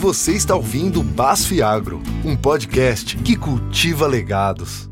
Você 0.00 0.36
está 0.36 0.54
ouvindo 0.54 1.02
Basf 1.02 1.60
Agro, 1.60 1.98
um 2.24 2.40
podcast 2.40 3.20
que 3.20 3.36
cultiva 3.36 4.06
legados. 4.06 4.88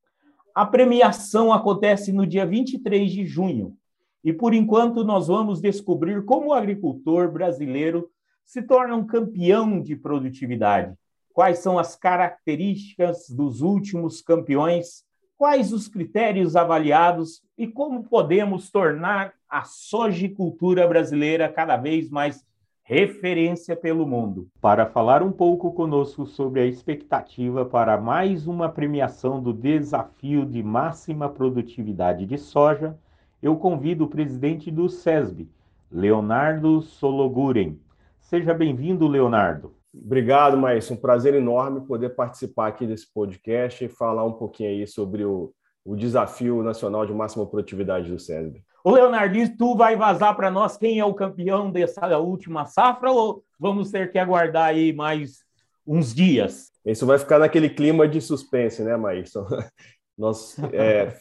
A 0.56 0.66
premiação 0.66 1.52
acontece 1.54 2.12
no 2.12 2.26
dia 2.26 2.46
23 2.46 3.12
de 3.12 3.26
junho 3.26 3.76
e, 4.24 4.34
por 4.34 4.54
enquanto, 4.54 5.04
nós 5.04 5.28
vamos 5.28 5.62
descobrir 5.62 6.26
como 6.26 6.48
o 6.48 6.54
agricultor 6.54 7.32
brasileiro 7.32 8.10
se 8.44 8.64
torna 8.64 8.96
um 8.96 9.06
campeão 9.06 9.80
de 9.82 9.96
produtividade. 9.96 10.96
Quais 11.34 11.60
são 11.60 11.78
as 11.78 11.96
características 11.96 13.30
dos 13.30 13.62
últimos 13.62 14.22
campeões 14.22 15.06
quais 15.38 15.72
os 15.72 15.88
critérios 15.88 16.56
avaliados 16.56 17.44
e 17.58 17.68
como 17.68 18.04
podemos 18.04 18.72
tornar 18.72 19.34
a 19.50 19.64
sojicultura 19.64 20.88
brasileira 20.88 21.48
cada 21.50 21.78
vez 21.78 22.10
mais 22.10 22.46
referência 22.84 23.76
pelo 23.76 24.08
mundo. 24.08 24.48
Para 24.62 24.86
falar 24.86 25.22
um 25.22 25.32
pouco 25.32 25.74
conosco 25.74 26.26
sobre 26.26 26.62
a 26.62 26.66
expectativa 26.66 27.66
para 27.66 28.00
mais 28.00 28.48
uma 28.48 28.70
premiação 28.70 29.44
do 29.44 29.52
desafio 29.52 30.46
de 30.46 30.64
máxima 30.64 31.28
produtividade 31.28 32.26
de 32.26 32.38
soja, 32.38 32.98
eu 33.44 33.58
convido 33.58 34.06
o 34.06 34.10
presidente 34.10 34.72
do 34.72 34.88
SESB, 34.88 35.50
Leonardo 35.92 36.82
Sologuren. 36.82 37.78
Seja 38.22 38.54
bem-vindo, 38.54 39.08
Leonardo. 39.08 39.76
Obrigado, 39.94 40.58
Maísa. 40.58 40.94
Um 40.94 40.98
prazer 40.98 41.34
enorme 41.34 41.82
poder 41.82 42.10
participar 42.16 42.68
aqui 42.68 42.86
desse 42.86 43.12
podcast 43.12 43.84
e 43.84 43.90
falar 43.90 44.24
um 44.26 44.34
pouquinho 44.34 44.70
aí 44.70 44.88
sobre 44.88 45.26
o, 45.26 45.54
o 45.84 45.96
desafio 45.96 46.64
nacional 46.64 47.06
de 47.06 47.14
máxima 47.14 47.46
produtividade 47.46 48.10
do 48.10 48.20
SESB. 48.20 48.64
O 48.88 48.92
Leonardo, 48.92 49.38
tu 49.58 49.76
vai 49.76 49.98
vazar 49.98 50.34
para 50.34 50.50
nós 50.50 50.78
quem 50.78 50.98
é 50.98 51.04
o 51.04 51.14
campeão 51.14 51.70
dessa 51.70 52.18
última 52.18 52.66
safra 52.66 53.12
ou 53.12 53.44
vamos 53.60 53.92
ter 53.92 54.10
que 54.14 54.18
aguardar 54.18 54.68
aí 54.68 54.94
mais 54.94 55.40
uns 55.86 56.16
dias? 56.16 56.72
Isso 56.86 57.06
vai 57.06 57.20
ficar 57.20 57.38
naquele 57.38 57.70
clima 57.70 58.08
de 58.08 58.22
suspense, 58.22 58.82
né, 58.84 58.96
Maísa? 58.96 59.46
Nós, 60.18 60.58
é, 60.74 61.14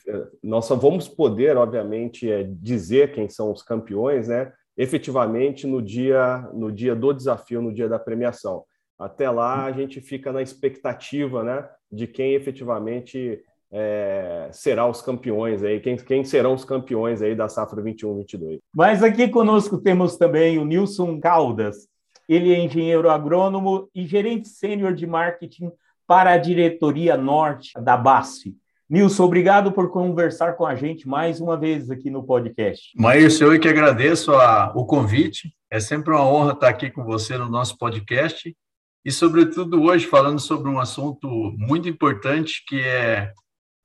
nós 0.42 0.64
só 0.64 0.74
vamos 0.74 1.06
poder, 1.06 1.54
obviamente, 1.58 2.30
é, 2.30 2.44
dizer 2.44 3.12
quem 3.12 3.28
são 3.28 3.52
os 3.52 3.62
campeões, 3.62 4.28
né? 4.28 4.50
efetivamente 4.74 5.66
no 5.66 5.82
dia, 5.82 6.48
no 6.54 6.72
dia 6.72 6.96
do 6.96 7.12
desafio, 7.12 7.60
no 7.60 7.74
dia 7.74 7.90
da 7.90 7.98
premiação. 7.98 8.64
Até 8.98 9.28
lá, 9.28 9.66
a 9.66 9.72
gente 9.72 10.00
fica 10.00 10.32
na 10.32 10.40
expectativa 10.40 11.42
né, 11.42 11.68
de 11.92 12.06
quem 12.06 12.32
efetivamente 12.32 13.44
é, 13.78 14.48
será 14.52 14.88
os 14.88 15.02
campeões 15.02 15.62
aí, 15.62 15.78
quem, 15.80 15.96
quem 15.96 16.24
serão 16.24 16.54
os 16.54 16.64
campeões 16.64 17.20
aí 17.20 17.34
da 17.34 17.46
safra 17.46 17.82
21-22. 17.82 18.58
Mas 18.74 19.02
aqui 19.02 19.28
conosco 19.28 19.76
temos 19.76 20.16
também 20.16 20.58
o 20.58 20.64
Nilson 20.64 21.20
Caldas. 21.20 21.86
Ele 22.26 22.54
é 22.54 22.58
engenheiro 22.58 23.10
agrônomo 23.10 23.90
e 23.94 24.06
gerente 24.06 24.48
sênior 24.48 24.94
de 24.94 25.06
marketing 25.06 25.70
para 26.06 26.30
a 26.30 26.38
diretoria 26.38 27.18
norte 27.18 27.72
da 27.78 27.98
BASF. 27.98 28.56
Nilson, 28.88 29.24
obrigado 29.24 29.70
por 29.72 29.90
conversar 29.90 30.54
com 30.54 30.64
a 30.64 30.74
gente 30.74 31.06
mais 31.06 31.38
uma 31.38 31.56
vez 31.56 31.90
aqui 31.90 32.08
no 32.08 32.22
podcast. 32.22 32.92
Maír, 32.96 33.28
eu 33.42 33.60
que 33.60 33.68
agradeço 33.68 34.32
a, 34.32 34.72
o 34.74 34.86
convite. 34.86 35.52
É 35.70 35.80
sempre 35.80 36.14
uma 36.14 36.26
honra 36.26 36.52
estar 36.52 36.68
aqui 36.68 36.90
com 36.90 37.04
você 37.04 37.36
no 37.36 37.50
nosso 37.50 37.76
podcast 37.76 38.56
e, 39.04 39.12
sobretudo, 39.12 39.82
hoje 39.82 40.06
falando 40.06 40.38
sobre 40.38 40.70
um 40.70 40.80
assunto 40.80 41.28
muito 41.58 41.88
importante 41.88 42.64
que 42.66 42.80
é 42.80 43.32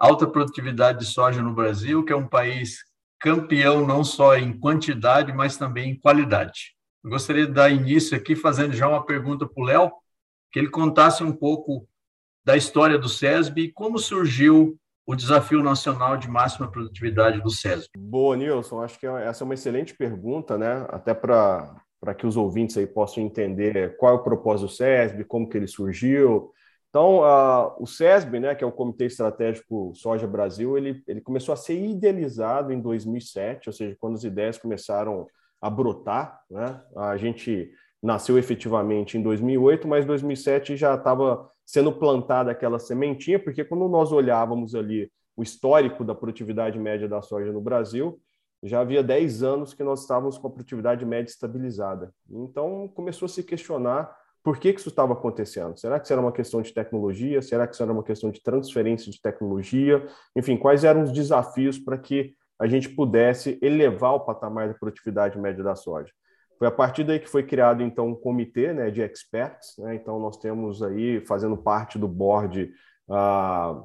alta 0.02 0.26
produtividade 0.26 1.00
de 1.00 1.06
soja 1.06 1.44
no 1.44 1.54
Brasil, 1.54 2.04
que 2.04 2.12
é 2.12 2.16
um 2.16 2.28
país 2.28 2.80
campeão 3.20 3.86
não 3.86 4.04
só 4.04 4.36
em 4.36 4.52
quantidade, 4.52 5.32
mas 5.32 5.58
também 5.58 5.92
em 5.92 6.00
qualidade. 6.00 6.76
Eu 7.04 7.12
gostaria 7.12 7.46
de 7.46 7.54
dar 7.54 7.70
início 7.70 8.18
aqui 8.18 8.36
fazendo 8.36 8.74
já 8.74 8.90
uma 8.90 9.06
pergunta 9.06 9.48
para 9.48 9.62
o 9.62 9.66
Léo, 9.66 9.92
que 10.52 10.58
ele 10.58 10.70
contasse 10.70 11.24
um 11.24 11.32
pouco 11.32 11.88
da 12.44 12.58
história 12.58 12.98
do 12.98 13.08
SESB 13.08 13.62
e 13.62 13.72
como 13.72 14.00
surgiu 14.00 14.76
o 15.06 15.16
Desafio 15.16 15.62
Nacional 15.62 16.18
de 16.18 16.28
Máxima 16.28 16.70
Produtividade 16.70 17.40
do 17.40 17.52
SESB? 17.52 17.90
Boa, 17.96 18.36
Nilson. 18.36 18.82
Acho 18.82 19.00
que 19.00 19.06
essa 19.06 19.44
é 19.44 19.46
uma 19.46 19.54
excelente 19.54 19.94
pergunta, 19.94 20.58
né? 20.58 20.86
Até 20.90 21.14
para 21.14 21.80
para 22.02 22.16
que 22.16 22.26
os 22.26 22.36
ouvintes 22.36 22.76
aí 22.78 22.88
possam 22.88 23.24
entender 23.24 23.96
qual 23.98 24.16
é 24.16 24.18
o 24.18 24.24
propósito 24.24 24.66
do 24.66 24.74
SESB, 24.74 25.24
como 25.24 25.48
que 25.48 25.56
ele 25.56 25.68
surgiu. 25.68 26.52
Então, 26.92 27.20
uh, 27.20 27.74
o 27.82 27.88
SESB, 27.88 28.42
né, 28.42 28.54
que 28.54 28.66
é 28.66 28.68
o 28.68 28.72
Comitê 28.72 29.06
Estratégico 29.06 29.94
Soja 29.96 30.28
Brasil, 30.28 30.78
ele, 30.78 31.02
ele 31.08 31.22
começou 31.22 31.54
a 31.54 31.56
ser 31.56 31.82
idealizado 31.82 32.74
em 32.74 32.82
2007, 32.82 33.70
ou 33.70 33.74
seja, 33.74 33.96
quando 33.98 34.16
as 34.16 34.26
ideias 34.26 34.58
começaram 34.58 35.26
a 35.62 35.70
brotar. 35.70 36.42
Né? 36.50 36.82
A 36.98 37.16
gente 37.16 37.72
nasceu 38.04 38.38
efetivamente 38.38 39.18
em 39.18 39.22
2008, 39.22 39.88
mas 39.88 40.06
2007 40.06 40.76
já 40.76 40.96
estava 40.96 41.50
sendo 41.66 41.94
plantada 41.94 42.52
aquela 42.52 42.78
sementinha, 42.78 43.40
porque 43.40 43.64
quando 43.64 43.88
nós 43.88 44.12
olhávamos 44.12 44.76
ali 44.76 45.10
o 45.38 45.42
histórico 45.42 46.04
da 46.04 46.14
produtividade 46.14 46.78
média 46.78 47.08
da 47.08 47.22
soja 47.22 47.54
no 47.54 47.62
Brasil, 47.62 48.20
já 48.62 48.82
havia 48.82 49.02
10 49.02 49.44
anos 49.44 49.74
que 49.74 49.82
nós 49.82 50.02
estávamos 50.02 50.38
com 50.38 50.48
a 50.48 50.52
produtividade 50.52 51.06
média 51.06 51.32
estabilizada. 51.32 52.14
Então 52.30 52.90
começou 52.90 53.28
a 53.28 53.30
se 53.30 53.44
questionar 53.44 54.14
por 54.44 54.58
que, 54.58 54.74
que 54.74 54.80
isso 54.80 54.90
estava 54.90 55.14
acontecendo. 55.14 55.78
Será 55.78 56.00
que 56.00 56.06
isso 56.06 56.14
era 56.14 56.22
uma 56.22 56.32
questão 56.32 56.62
de 56.62 56.74
tecnologia? 56.74 57.42
Será 57.42 57.68
que 57.68 57.74
isso 57.74 57.84
era 57.84 57.92
uma 57.92 58.04
questão 58.04 58.32
de 58.32 58.42
transferência 58.42 59.12
de 59.12 59.22
tecnologia? 59.22 60.06
Enfim, 60.36 60.58
quais 60.58 60.84
eram 60.84 61.04
os 61.04 61.12
desafios 61.12 61.78
para 61.78 61.98
que 61.98 62.34
a 62.60 62.68
gente 62.68 62.90
pudesse 62.90 63.60
elevar 63.62 64.14
o 64.14 64.20
patamar 64.22 64.68
da 64.68 64.74
produtividade 64.74 65.40
média 65.40 65.64
da 65.64 65.76
soja? 65.76 66.12
Foi 66.58 66.68
a 66.68 66.72
partir 66.72 67.04
daí 67.04 67.20
que 67.20 67.30
foi 67.30 67.44
criado 67.44 67.82
então 67.82 68.10
um 68.10 68.16
comitê 68.16 68.72
né, 68.74 68.92
de 68.92 69.02
experts. 69.02 69.76
Né? 69.78 69.96
Então 69.96 70.20
nós 70.20 70.38
temos 70.38 70.82
aí 70.84 71.20
fazendo 71.26 71.58
parte 71.58 71.98
do 71.98 72.08
board 72.08 72.72
ah, 73.10 73.84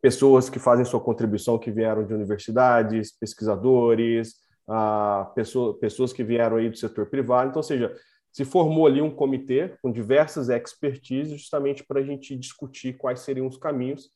pessoas 0.00 0.50
que 0.50 0.58
fazem 0.58 0.84
sua 0.84 1.00
contribuição 1.00 1.58
que 1.58 1.70
vieram 1.70 2.04
de 2.04 2.12
universidades, 2.12 3.16
pesquisadores, 3.16 4.34
ah, 4.68 5.30
pessoa, 5.34 5.78
pessoas 5.78 6.12
que 6.12 6.24
vieram 6.24 6.56
aí 6.56 6.68
do 6.68 6.76
setor 6.76 7.06
privado. 7.06 7.50
Então, 7.50 7.60
ou 7.60 7.64
seja, 7.64 7.94
se 8.32 8.44
formou 8.44 8.86
ali 8.86 9.00
um 9.00 9.10
comitê 9.10 9.76
com 9.82 9.92
diversas 9.92 10.48
expertises 10.48 11.38
justamente 11.38 11.84
para 11.84 12.00
a 12.00 12.02
gente 12.02 12.36
discutir 12.36 12.96
quais 12.96 13.20
seriam 13.20 13.46
os 13.46 13.58
caminhos 13.58 14.10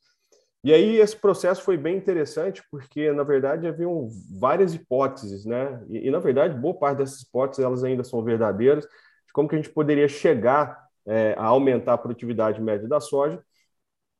e 0.63 0.73
aí 0.73 0.97
esse 0.97 1.15
processo 1.15 1.61
foi 1.61 1.77
bem 1.77 1.95
interessante 1.95 2.63
porque, 2.69 3.11
na 3.13 3.23
verdade, 3.23 3.67
haviam 3.67 4.09
várias 4.39 4.73
hipóteses, 4.73 5.45
né? 5.45 5.81
E, 5.89 6.07
e, 6.07 6.11
na 6.11 6.19
verdade, 6.19 6.59
boa 6.59 6.73
parte 6.73 6.97
dessas 6.97 7.21
hipóteses 7.21 7.63
elas 7.63 7.83
ainda 7.83 8.03
são 8.03 8.23
verdadeiras 8.23 8.83
de 8.83 9.33
como 9.33 9.47
que 9.47 9.55
a 9.55 9.57
gente 9.57 9.69
poderia 9.69 10.07
chegar 10.07 10.77
é, 11.05 11.33
a 11.37 11.45
aumentar 11.45 11.93
a 11.93 11.97
produtividade 11.97 12.61
média 12.61 12.87
da 12.87 12.99
soja. 12.99 13.41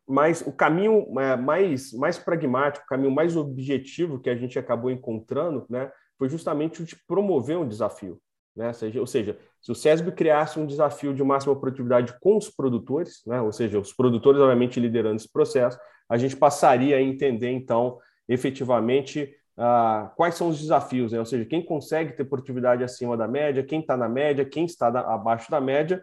Mas 0.07 0.41
o 0.41 0.53
caminho 0.53 1.05
é, 1.19 1.35
mais, 1.35 1.91
mais 1.91 2.17
pragmático, 2.17 2.85
o 2.85 2.87
caminho 2.87 3.11
mais 3.11 3.35
objetivo 3.35 4.19
que 4.19 4.29
a 4.29 4.35
gente 4.35 4.57
acabou 4.57 4.89
encontrando, 4.89 5.65
né, 5.69 5.91
foi 6.17 6.29
justamente 6.29 6.81
o 6.81 6.85
de 6.85 6.95
promover 7.05 7.57
um 7.57 7.67
desafio. 7.67 8.21
Né? 8.57 8.71
Ou 8.99 9.05
seja, 9.05 9.37
se 9.61 9.71
o 9.71 9.75
SESB 9.75 10.11
criasse 10.11 10.59
um 10.59 10.65
desafio 10.65 11.13
de 11.13 11.23
máxima 11.23 11.55
produtividade 11.55 12.15
com 12.19 12.35
os 12.37 12.49
produtores, 12.49 13.21
né? 13.27 13.39
ou 13.39 13.51
seja, 13.51 13.79
os 13.79 13.93
produtores, 13.93 14.41
obviamente, 14.41 14.79
liderando 14.79 15.17
esse 15.17 15.31
processo, 15.31 15.79
a 16.09 16.17
gente 16.17 16.35
passaria 16.35 16.97
a 16.97 17.01
entender, 17.01 17.51
então, 17.51 17.99
efetivamente, 18.27 19.31
ah, 19.55 20.11
quais 20.15 20.35
são 20.35 20.49
os 20.49 20.59
desafios, 20.59 21.11
né? 21.11 21.19
ou 21.19 21.25
seja, 21.25 21.45
quem 21.45 21.63
consegue 21.63 22.13
ter 22.13 22.25
produtividade 22.25 22.83
acima 22.83 23.15
da 23.15 23.27
média, 23.27 23.63
quem 23.63 23.81
está 23.81 23.95
na 23.95 24.09
média, 24.09 24.43
quem 24.43 24.65
está 24.65 24.89
da, 24.89 25.01
abaixo 25.01 25.51
da 25.51 25.61
média, 25.61 26.01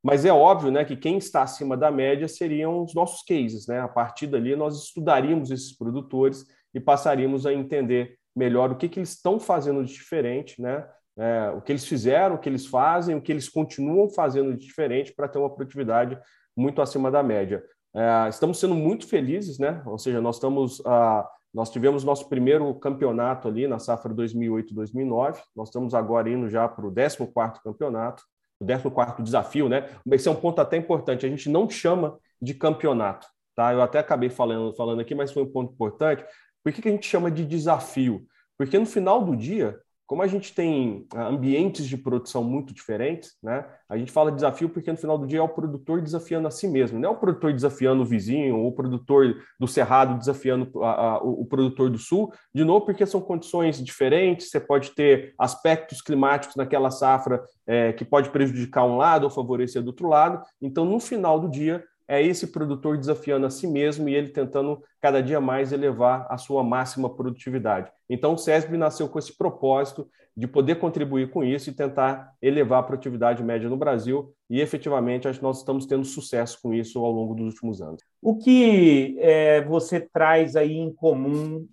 mas 0.00 0.24
é 0.24 0.32
óbvio 0.32 0.70
né, 0.70 0.84
que 0.84 0.96
quem 0.96 1.18
está 1.18 1.42
acima 1.42 1.76
da 1.76 1.90
média 1.90 2.28
seriam 2.28 2.84
os 2.84 2.94
nossos 2.94 3.24
cases. 3.24 3.66
Né? 3.66 3.80
A 3.80 3.88
partir 3.88 4.28
dali, 4.28 4.54
nós 4.54 4.80
estudaríamos 4.84 5.50
esses 5.50 5.76
produtores 5.76 6.44
e 6.72 6.78
passaríamos 6.78 7.44
a 7.44 7.52
entender 7.52 8.16
melhor 8.36 8.70
o 8.70 8.76
que, 8.76 8.88
que 8.88 9.00
eles 9.00 9.10
estão 9.10 9.40
fazendo 9.40 9.84
de 9.84 9.92
diferente, 9.92 10.62
né? 10.62 10.86
É, 11.18 11.50
o 11.50 11.62
que 11.62 11.72
eles 11.72 11.86
fizeram, 11.86 12.34
o 12.34 12.38
que 12.38 12.48
eles 12.48 12.66
fazem, 12.66 13.16
o 13.16 13.22
que 13.22 13.32
eles 13.32 13.48
continuam 13.48 14.08
fazendo 14.10 14.52
de 14.54 14.66
diferente 14.66 15.14
para 15.14 15.26
ter 15.26 15.38
uma 15.38 15.48
produtividade 15.48 16.18
muito 16.56 16.82
acima 16.82 17.10
da 17.10 17.22
média. 17.22 17.64
É, 17.94 18.28
estamos 18.28 18.60
sendo 18.60 18.74
muito 18.74 19.06
felizes, 19.08 19.58
né? 19.58 19.82
Ou 19.86 19.98
seja, 19.98 20.20
nós 20.20 20.36
estamos, 20.36 20.82
ah, 20.84 21.26
nós 21.54 21.70
tivemos 21.70 22.04
nosso 22.04 22.28
primeiro 22.28 22.74
campeonato 22.74 23.48
ali 23.48 23.66
na 23.66 23.78
safra 23.78 24.12
2008-2009. 24.12 25.40
Nós 25.56 25.68
estamos 25.68 25.94
agora 25.94 26.28
indo 26.28 26.48
já 26.50 26.68
para 26.68 26.86
o 26.86 26.92
14 26.92 27.62
campeonato. 27.64 28.22
o 28.60 28.66
14 28.90 29.22
desafio, 29.22 29.68
né? 29.68 29.88
Esse 30.12 30.28
é 30.28 30.30
um 30.30 30.36
ponto 30.36 30.60
até 30.60 30.76
importante. 30.76 31.24
A 31.24 31.28
gente 31.28 31.48
não 31.48 31.70
chama 31.70 32.18
de 32.40 32.52
campeonato, 32.52 33.26
tá? 33.54 33.72
Eu 33.72 33.80
até 33.80 33.98
acabei 33.98 34.28
falando, 34.28 34.74
falando 34.74 35.00
aqui, 35.00 35.14
mas 35.14 35.32
foi 35.32 35.44
um 35.44 35.50
ponto 35.50 35.72
importante. 35.72 36.22
Por 36.62 36.72
que, 36.72 36.82
que 36.82 36.88
a 36.88 36.92
gente 36.92 37.06
chama 37.06 37.30
de 37.30 37.46
desafio? 37.46 38.26
Porque 38.58 38.78
no 38.78 38.84
final 38.84 39.24
do 39.24 39.34
dia, 39.34 39.78
como 40.06 40.22
a 40.22 40.26
gente 40.26 40.54
tem 40.54 41.06
ah, 41.14 41.26
ambientes 41.26 41.86
de 41.86 41.96
produção 41.96 42.44
muito 42.44 42.72
diferentes, 42.72 43.32
né? 43.42 43.66
A 43.88 43.98
gente 43.98 44.12
fala 44.12 44.30
desafio 44.30 44.68
porque 44.68 44.90
no 44.90 44.96
final 44.96 45.18
do 45.18 45.26
dia 45.26 45.40
é 45.40 45.42
o 45.42 45.48
produtor 45.48 46.00
desafiando 46.00 46.46
a 46.46 46.50
si 46.50 46.68
mesmo, 46.68 46.98
não 46.98 47.08
é 47.08 47.12
o 47.12 47.18
produtor 47.18 47.52
desafiando 47.52 48.02
o 48.02 48.06
vizinho, 48.06 48.56
ou 48.56 48.68
o 48.68 48.72
produtor 48.72 49.36
do 49.58 49.66
Cerrado 49.66 50.18
desafiando 50.18 50.82
a, 50.82 50.90
a, 50.90 51.18
o, 51.18 51.44
produtor 51.44 51.90
do 51.90 51.98
Sul, 51.98 52.32
de 52.54 52.64
novo 52.64 52.84
porque 52.84 53.04
são 53.04 53.20
condições 53.20 53.82
diferentes, 53.82 54.50
você 54.50 54.60
pode 54.60 54.90
ter 54.92 55.34
aspectos 55.38 56.00
climáticos 56.00 56.56
naquela 56.56 56.90
safra 56.90 57.42
é, 57.66 57.92
que 57.92 58.04
pode 58.04 58.30
prejudicar 58.30 58.84
um 58.84 58.96
lado 58.96 59.24
ou 59.24 59.30
favorecer 59.30 59.82
do 59.82 59.88
outro 59.88 60.08
lado. 60.08 60.40
Então, 60.62 60.84
no 60.84 61.00
final 61.00 61.40
do 61.40 61.50
dia, 61.50 61.82
é 62.08 62.22
esse 62.22 62.48
produtor 62.48 62.96
desafiando 62.96 63.46
a 63.46 63.50
si 63.50 63.66
mesmo 63.66 64.08
e 64.08 64.14
ele 64.14 64.28
tentando 64.28 64.82
cada 65.00 65.22
dia 65.22 65.40
mais 65.40 65.72
elevar 65.72 66.26
a 66.30 66.38
sua 66.38 66.62
máxima 66.62 67.14
produtividade. 67.14 67.90
Então, 68.08 68.34
o 68.34 68.38
SESB 68.38 68.76
nasceu 68.76 69.08
com 69.08 69.18
esse 69.18 69.36
propósito 69.36 70.08
de 70.36 70.46
poder 70.46 70.76
contribuir 70.76 71.30
com 71.30 71.42
isso 71.42 71.70
e 71.70 71.72
tentar 71.72 72.34
elevar 72.42 72.80
a 72.80 72.82
produtividade 72.82 73.42
média 73.42 73.70
no 73.70 73.76
Brasil, 73.76 74.34
e 74.50 74.60
efetivamente 74.60 75.26
acho 75.26 75.38
que 75.38 75.44
nós 75.44 75.58
estamos 75.58 75.86
tendo 75.86 76.04
sucesso 76.04 76.60
com 76.62 76.74
isso 76.74 77.02
ao 77.02 77.10
longo 77.10 77.34
dos 77.34 77.54
últimos 77.54 77.80
anos. 77.80 78.02
O 78.20 78.36
que 78.36 79.16
é, 79.18 79.62
você 79.62 79.98
traz 79.98 80.54
aí 80.54 80.74
em 80.76 80.92
comum 80.92 81.66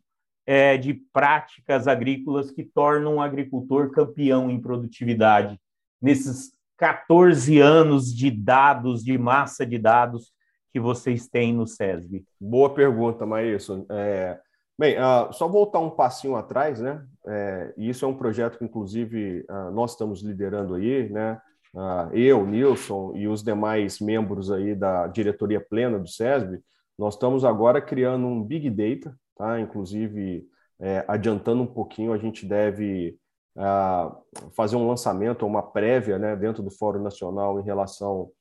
é, 0.46 0.78
de 0.78 0.94
práticas 1.12 1.88
agrícolas 1.88 2.52
que 2.52 2.64
tornam 2.64 3.16
o 3.16 3.22
agricultor 3.22 3.92
campeão 3.92 4.50
em 4.50 4.62
produtividade 4.62 5.60
nesses 6.02 6.54
14 6.78 7.60
anos 7.60 8.14
de 8.14 8.32
dados, 8.32 9.04
de 9.04 9.18
massa 9.18 9.66
de 9.66 9.78
dados 9.78 10.32
que 10.72 10.80
vocês 10.80 11.28
têm 11.28 11.54
no 11.54 11.68
SESB? 11.68 12.26
Boa 12.40 12.74
pergunta, 12.74 13.26
Maílson. 13.26 13.86
É, 13.90 14.40
bem, 14.78 14.96
uh, 14.98 15.32
só 15.32 15.48
voltar 15.48 15.80
um 15.80 15.92
passinho 15.92 16.36
atrás, 16.36 16.80
né? 16.80 17.06
É, 17.28 17.74
isso 17.78 18.06
é 18.06 18.08
um 18.08 18.18
projeto 18.18 18.58
que, 18.58 18.66
inclusive, 18.66 19.46
uh, 19.50 19.72
nós 19.72 19.92
estamos 19.92 20.22
liderando 20.22 20.76
aí, 20.76 21.10
né? 21.10 21.40
Uh, 21.74 22.16
eu, 22.16 22.46
Nilson 22.46 23.14
e 23.16 23.28
os 23.28 23.44
demais 23.44 24.00
membros 24.00 24.52
aí 24.52 24.76
da 24.76 25.08
diretoria 25.08 25.60
plena 25.60 25.98
do 25.98 26.08
SESB, 26.08 26.60
nós 26.98 27.16
estamos 27.16 27.44
agora 27.44 27.82
criando 27.82 28.28
um 28.28 28.44
Big 28.44 28.70
Data, 28.70 29.16
tá? 29.36 29.60
Inclusive, 29.60 30.48
é, 30.80 31.04
adiantando 31.08 31.64
um 31.64 31.68
pouquinho, 31.68 32.14
a 32.14 32.18
gente 32.18 32.46
deve 32.46 33.18
fazer 34.56 34.76
um 34.76 34.88
lançamento, 34.88 35.46
uma 35.46 35.62
prévia 35.62 36.18
né, 36.18 36.36
dentro 36.36 36.64
do 36.64 36.72
Fórum 36.72 37.02
Nacional 37.02 37.60
em 37.60 37.64
relação 37.64 38.32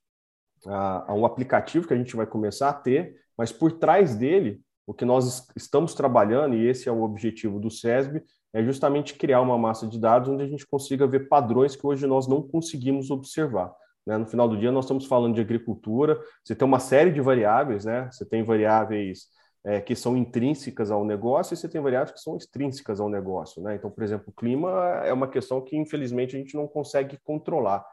a, 0.67 1.13
a, 1.13 1.15
um 1.15 1.27
aplicativo 1.27 1.87
que 1.87 1.95
a 1.95 1.97
gente 1.97 2.17
vai 2.17 2.27
começar 2.27 2.69
a 2.69 2.75
ter, 2.75 3.17
mas 3.37 3.53
por 3.53 3.73
trás 3.73 4.15
dele, 4.15 4.61
o 4.87 4.95
que 4.95 5.05
nós 5.05 5.49
estamos 5.57 5.95
trabalhando, 5.95 6.55
e 6.55 6.67
esse 6.67 6.89
é 6.89 6.93
o 6.93 7.03
objetivo 7.03 7.61
do 7.61 7.71
SESB, 7.71 8.23
é 8.55 8.63
justamente 8.63 9.15
criar 9.15 9.41
uma 9.41 9.57
massa 9.57 9.87
de 9.87 9.99
dados 9.99 10.29
onde 10.29 10.43
a 10.43 10.47
gente 10.47 10.67
consiga 10.67 11.07
ver 11.07 11.29
padrões 11.29 11.75
que 11.75 11.87
hoje 11.87 12.07
nós 12.07 12.27
não 12.27 12.43
conseguimos 12.43 13.11
observar. 13.11 13.73
Né? 14.07 14.19
No 14.19 14.27
final 14.27 14.49
do 14.49 14.59
dia, 14.59 14.71
nós 14.71 14.85
estamos 14.85 15.07
falando 15.07 15.35
de 15.35 15.41
agricultura, 15.41 16.21
você 16.45 16.55
tem 16.55 16.67
uma 16.67 16.79
série 16.79 17.11
de 17.11 17.21
variáveis, 17.21 17.85
né? 17.85 18.09
você 18.11 18.25
tem 18.27 18.43
variáveis 18.43 19.27
é, 19.65 19.81
que 19.81 19.95
são 19.95 20.17
intrínsecas 20.17 20.91
ao 20.91 21.05
negócio 21.05 21.55
e 21.55 21.57
você 21.57 21.69
tem 21.69 21.81
variáveis 21.81 22.13
que 22.13 22.21
são 22.21 22.37
extrínsecas 22.37 23.01
ao 23.01 23.09
negócio. 23.09 23.63
Né? 23.63 23.77
Então, 23.77 23.91
por 23.91 24.03
exemplo, 24.03 24.27
o 24.29 24.33
clima 24.33 24.71
é 25.05 25.13
uma 25.13 25.29
questão 25.29 25.61
que, 25.61 25.77
infelizmente, 25.77 26.35
a 26.35 26.39
gente 26.39 26.57
não 26.57 26.67
consegue 26.67 27.19
controlar. 27.23 27.85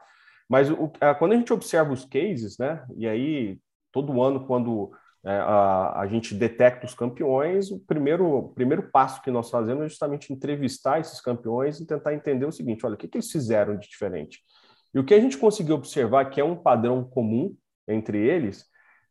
Mas 0.48 0.68
o, 0.68 0.90
quando 1.18 1.32
a 1.32 1.36
gente 1.36 1.52
observa 1.52 1.92
os 1.92 2.04
cases, 2.04 2.58
né, 2.58 2.84
e 2.96 3.06
aí 3.06 3.60
todo 3.92 4.20
ano, 4.20 4.46
quando 4.46 4.90
é, 5.24 5.30
a, 5.30 6.00
a, 6.00 6.06
gente 6.08 6.34
detecta 6.34 6.86
os 6.86 6.94
campeões, 6.94 7.70
o 7.70 7.78
primeiro, 7.78 8.52
primeiro 8.54 8.90
passo 8.90 9.22
que 9.22 9.30
nós 9.30 9.48
fazemos 9.48 9.84
é 9.84 9.88
justamente 9.88 10.32
entrevistar 10.32 10.98
esses 10.98 11.20
campeões 11.20 11.78
e 11.78 11.86
tentar 11.86 12.14
entender 12.14 12.46
o 12.46 12.52
seguinte: 12.52 12.84
olha, 12.84 12.94
o 12.94 12.98
que, 12.98 13.06
que 13.06 13.18
eles 13.18 13.30
fizeram 13.30 13.76
de 13.76 13.88
diferente? 13.88 14.40
E 14.92 14.98
o 14.98 15.04
que 15.04 15.14
a 15.14 15.20
gente 15.20 15.38
conseguiu 15.38 15.76
observar 15.76 16.30
que 16.30 16.40
é 16.40 16.44
um 16.44 16.56
padrão 16.56 17.04
comum 17.04 17.54
entre 17.86 18.18
eles 18.18 18.64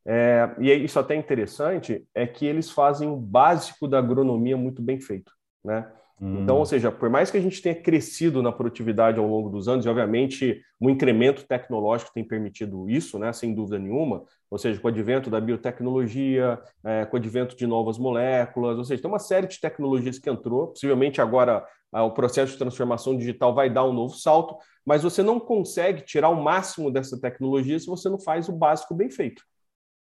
é, 0.06 0.50
e 0.60 0.72
isso 0.74 1.00
até 1.00 1.16
é 1.16 1.18
interessante, 1.18 2.06
é 2.14 2.26
que 2.26 2.46
eles 2.46 2.72
fazem 2.72 3.10
o 3.10 3.16
básico 3.16 3.88
da 3.88 4.00
agronomia 4.00 4.58
muito 4.58 4.82
bem 4.82 5.00
feito, 5.00 5.32
né? 5.64 5.88
Hum. 6.22 6.42
Então, 6.42 6.58
ou 6.58 6.66
seja, 6.66 6.92
por 6.92 7.10
mais 7.10 7.32
que 7.32 7.38
a 7.38 7.42
gente 7.42 7.62
tenha 7.62 7.76
crescido 7.76 8.44
na 8.44 8.52
produtividade 8.52 9.18
ao 9.18 9.28
longo 9.28 9.50
dos 9.50 9.68
anos, 9.70 9.86
e 9.86 9.90
obviamente 9.90 10.62
o 10.80 10.90
incremento 10.90 11.46
tecnológico 11.48 12.12
tem 12.14 12.26
permitido 12.26 12.90
isso, 12.90 13.18
né, 13.18 13.32
sem 13.32 13.54
dúvida 13.54 13.80
nenhuma, 13.80 14.24
ou 14.52 14.58
seja, 14.58 14.80
com 14.80 14.88
o 14.88 14.92
advento 14.92 15.30
da 15.30 15.40
biotecnologia, 15.40 16.60
é, 16.84 17.06
com 17.06 17.16
o 17.16 17.20
advento 17.20 17.56
de 17.56 17.66
novas 17.66 17.98
moléculas, 17.98 18.78
ou 18.78 18.84
seja, 18.84 19.02
tem 19.02 19.10
uma 19.10 19.20
série 19.20 19.48
de 19.48 19.60
tecnologias 19.60 20.20
que 20.20 20.30
entrou, 20.30 20.68
possivelmente 20.68 21.22
agora 21.22 21.66
ah, 21.92 22.04
o 22.04 22.12
processo 22.12 22.54
de 22.54 22.60
transformação 22.60 23.18
digital 23.18 23.54
vai 23.54 23.70
dar 23.70 23.86
um 23.86 23.94
novo 23.94 24.16
salto, 24.16 24.56
mas 24.86 25.04
você 25.04 25.24
não 25.24 25.40
consegue 25.40 26.02
tirar 26.02 26.30
o 26.30 26.44
máximo 26.44 26.92
dessa 26.92 27.20
tecnologia 27.20 27.80
se 27.80 27.88
você 27.88 28.10
não 28.10 28.20
faz 28.20 28.50
o 28.50 28.54
básico 28.54 28.94
bem 28.94 29.10
feito. 29.10 29.44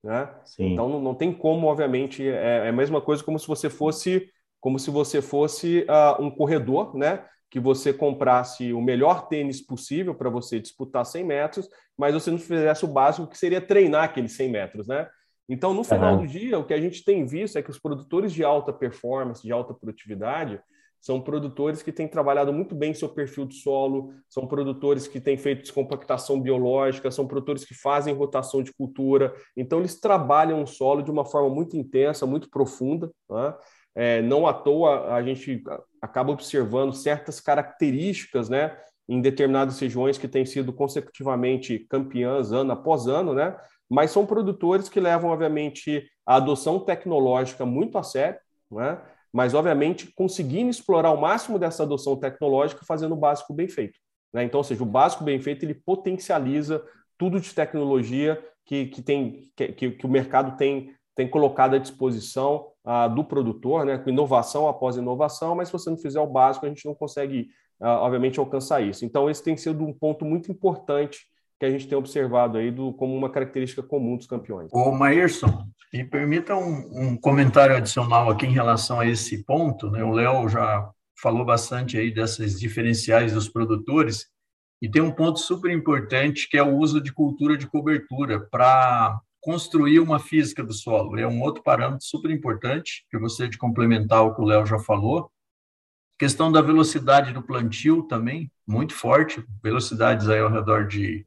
Né? 0.03 0.29
Então 0.57 0.87
não, 0.87 1.01
não, 1.01 1.13
tem 1.13 1.33
como, 1.33 1.67
obviamente, 1.67 2.25
é, 2.27 2.65
é, 2.65 2.69
a 2.69 2.71
mesma 2.71 3.01
coisa 3.01 3.23
como 3.23 3.37
se 3.37 3.47
você 3.47 3.69
fosse 3.69 4.29
como 4.59 4.77
se 4.77 4.89
você 4.89 5.21
fosse 5.21 5.85
uh, 5.89 6.21
um 6.21 6.29
corredor, 6.29 6.95
né? 6.95 7.25
Que 7.49 7.59
você 7.59 7.93
comprasse 7.93 8.73
o 8.73 8.81
melhor 8.81 9.29
tênis 9.29 9.61
possível 9.61 10.13
para 10.13 10.29
você 10.29 10.59
disputar 10.59 11.05
100 11.05 11.23
metros, 11.23 11.69
mas 11.97 12.13
você 12.13 12.29
não 12.29 12.37
fizesse 12.37 12.83
o 12.83 12.87
básico 12.87 13.27
que 13.27 13.37
seria 13.37 13.61
treinar 13.61 14.03
aqueles 14.03 14.33
100 14.33 14.49
metros, 14.49 14.87
né? 14.87 15.07
Então, 15.47 15.73
no 15.73 15.83
final 15.83 16.15
uhum. 16.15 16.21
do 16.21 16.27
dia, 16.27 16.59
o 16.59 16.63
que 16.63 16.73
a 16.73 16.79
gente 16.79 17.03
tem 17.03 17.25
visto 17.25 17.57
é 17.57 17.63
que 17.63 17.71
os 17.71 17.79
produtores 17.79 18.31
de 18.31 18.43
alta 18.43 18.71
performance, 18.71 19.41
de 19.41 19.51
alta 19.51 19.73
produtividade, 19.73 20.61
são 20.99 21.21
produtores 21.21 21.81
que 21.81 21.91
têm 21.91 22.07
trabalhado 22.07 22.51
muito 22.51 22.75
bem 22.75 22.93
seu 22.93 23.09
perfil 23.09 23.45
de 23.45 23.55
solo, 23.55 24.13
são 24.27 24.45
produtores 24.45 25.07
que 25.07 25.21
têm 25.21 25.37
feito 25.37 25.61
descompactação 25.61 26.41
biológica, 26.41 27.09
são 27.09 27.25
produtores 27.25 27.63
que 27.63 27.73
fazem 27.73 28.13
rotação 28.13 28.61
de 28.61 28.73
cultura. 28.73 29.33
Então, 29.55 29.79
eles 29.79 29.99
trabalham 29.99 30.61
o 30.61 30.67
solo 30.67 31.01
de 31.01 31.09
uma 31.09 31.23
forma 31.23 31.49
muito 31.49 31.77
intensa, 31.77 32.25
muito 32.25 32.49
profunda. 32.49 33.09
Né? 33.29 33.55
É, 33.95 34.21
não 34.21 34.45
à 34.45 34.53
toa 34.53 35.13
a 35.13 35.23
gente 35.23 35.63
acaba 36.01 36.31
observando 36.31 36.93
certas 36.93 37.39
características 37.39 38.49
né, 38.49 38.77
em 39.07 39.21
determinadas 39.21 39.79
regiões 39.79 40.17
que 40.17 40.27
têm 40.27 40.45
sido 40.45 40.71
consecutivamente 40.73 41.79
campeãs 41.89 42.51
ano 42.51 42.73
após 42.73 43.07
ano, 43.07 43.33
né? 43.33 43.57
mas 43.89 44.11
são 44.11 44.25
produtores 44.25 44.87
que 44.89 44.99
levam, 44.99 45.31
obviamente, 45.31 46.07
a 46.25 46.35
adoção 46.35 46.79
tecnológica 46.79 47.65
muito 47.65 47.97
a 47.97 48.03
sério. 48.03 48.39
Né? 48.69 49.01
Mas 49.31 49.53
obviamente 49.53 50.11
conseguindo 50.13 50.69
explorar 50.69 51.11
o 51.11 51.21
máximo 51.21 51.59
dessa 51.59 51.83
adoção 51.83 52.15
tecnológica 52.15 52.85
fazendo 52.85 53.13
o 53.13 53.17
básico 53.17 53.53
bem 53.53 53.67
feito. 53.67 53.99
Né? 54.33 54.43
Então, 54.43 54.59
ou 54.59 54.63
seja, 54.63 54.83
o 54.83 54.85
básico 54.85 55.23
bem 55.23 55.39
feito 55.39 55.63
ele 55.63 55.73
potencializa 55.73 56.83
tudo 57.17 57.39
de 57.39 57.53
tecnologia 57.53 58.43
que, 58.65 58.85
que, 58.87 59.01
tem, 59.01 59.51
que, 59.55 59.91
que 59.91 60.05
o 60.05 60.09
mercado 60.09 60.57
tem, 60.57 60.93
tem 61.15 61.27
colocado 61.27 61.75
à 61.75 61.79
disposição 61.79 62.67
uh, 62.85 63.13
do 63.13 63.23
produtor, 63.23 63.85
né? 63.85 63.97
com 63.97 64.09
inovação 64.09 64.67
após 64.67 64.95
inovação, 64.95 65.55
mas 65.55 65.67
se 65.67 65.73
você 65.73 65.89
não 65.89 65.97
fizer 65.97 66.19
o 66.19 66.27
básico, 66.27 66.65
a 66.65 66.69
gente 66.69 66.85
não 66.85 66.95
consegue, 66.95 67.49
uh, 67.81 68.01
obviamente, 68.01 68.39
alcançar 68.39 68.81
isso. 68.81 69.05
Então, 69.05 69.29
esse 69.29 69.43
tem 69.43 69.57
sido 69.57 69.83
um 69.83 69.93
ponto 69.93 70.23
muito 70.23 70.51
importante 70.51 71.27
que 71.59 71.65
a 71.65 71.69
gente 71.69 71.87
tem 71.87 71.97
observado 71.97 72.57
aí 72.57 72.71
do, 72.71 72.93
como 72.93 73.15
uma 73.15 73.29
característica 73.29 73.83
comum 73.83 74.15
dos 74.15 74.27
campeões. 74.27 74.69
Ô, 74.71 74.91
Maírson, 74.91 75.67
me 75.93 76.05
permita 76.05 76.55
um, 76.55 77.09
um, 77.09 77.17
comentário 77.17 77.75
adicional 77.75 78.29
aqui 78.29 78.45
em 78.45 78.53
relação 78.53 78.99
a 78.99 79.07
esse 79.07 79.43
ponto. 79.43 79.91
Né? 79.91 80.03
O 80.03 80.11
Léo 80.11 80.47
já 80.47 80.89
falou 81.21 81.43
bastante 81.43 81.97
aí 81.97 82.13
dessas 82.13 82.57
diferenciais 82.57 83.33
dos 83.33 83.49
produtores, 83.49 84.27
e 84.81 84.89
tem 84.89 85.01
um 85.01 85.11
ponto 85.11 85.39
super 85.39 85.71
importante 85.71 86.47
que 86.49 86.57
é 86.57 86.63
o 86.63 86.77
uso 86.77 87.01
de 87.01 87.11
cultura 87.11 87.57
de 87.57 87.67
cobertura 87.67 88.39
para 88.39 89.19
construir 89.41 89.99
uma 89.99 90.19
física 90.19 90.63
do 90.63 90.73
solo. 90.73 91.17
É 91.19 91.27
um 91.27 91.41
outro 91.41 91.61
parâmetro 91.61 92.05
super 92.05 92.31
importante, 92.31 93.05
que 93.09 93.17
eu 93.17 93.19
gostaria 93.19 93.49
de 93.49 93.57
complementar 93.57 94.23
o 94.23 94.33
que 94.33 94.41
o 94.41 94.45
Léo 94.45 94.65
já 94.65 94.79
falou. 94.79 95.29
Questão 96.17 96.51
da 96.51 96.61
velocidade 96.61 97.33
do 97.33 97.41
plantio 97.41 98.03
também, 98.03 98.51
muito 98.67 98.93
forte, 98.93 99.43
velocidades 99.61 100.29
aí 100.29 100.39
ao 100.39 100.51
redor 100.51 100.87
de 100.87 101.25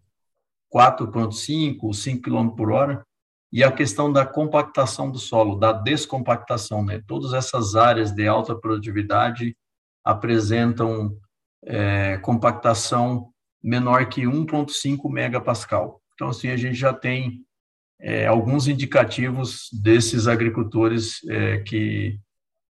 4,5, 0.73 1.93
5 1.93 2.23
km 2.23 2.49
por 2.51 2.73
hora, 2.73 3.05
e 3.53 3.63
a 3.63 3.71
questão 3.71 4.11
da 4.11 4.25
compactação 4.25 5.11
do 5.11 5.19
solo, 5.19 5.57
da 5.57 5.73
descompactação. 5.73 6.83
Né? 6.83 7.03
Todas 7.07 7.35
essas 7.35 7.77
áreas 7.77 8.11
de 8.11 8.27
alta 8.27 8.55
produtividade 8.55 9.55
apresentam 10.03 11.15
é, 11.65 12.17
compactação 12.19 13.31
menor 13.63 14.09
que 14.09 14.23
1,5 14.23 15.11
megapascal. 15.11 16.01
Então, 16.15 16.29
assim, 16.29 16.49
a 16.49 16.57
gente 16.57 16.75
já 16.75 16.93
tem 16.95 17.45
é, 18.01 18.27
alguns 18.27 18.67
indicativos 18.67 19.69
desses 19.73 20.27
agricultores 20.27 21.21
é, 21.29 21.59
que, 21.59 22.19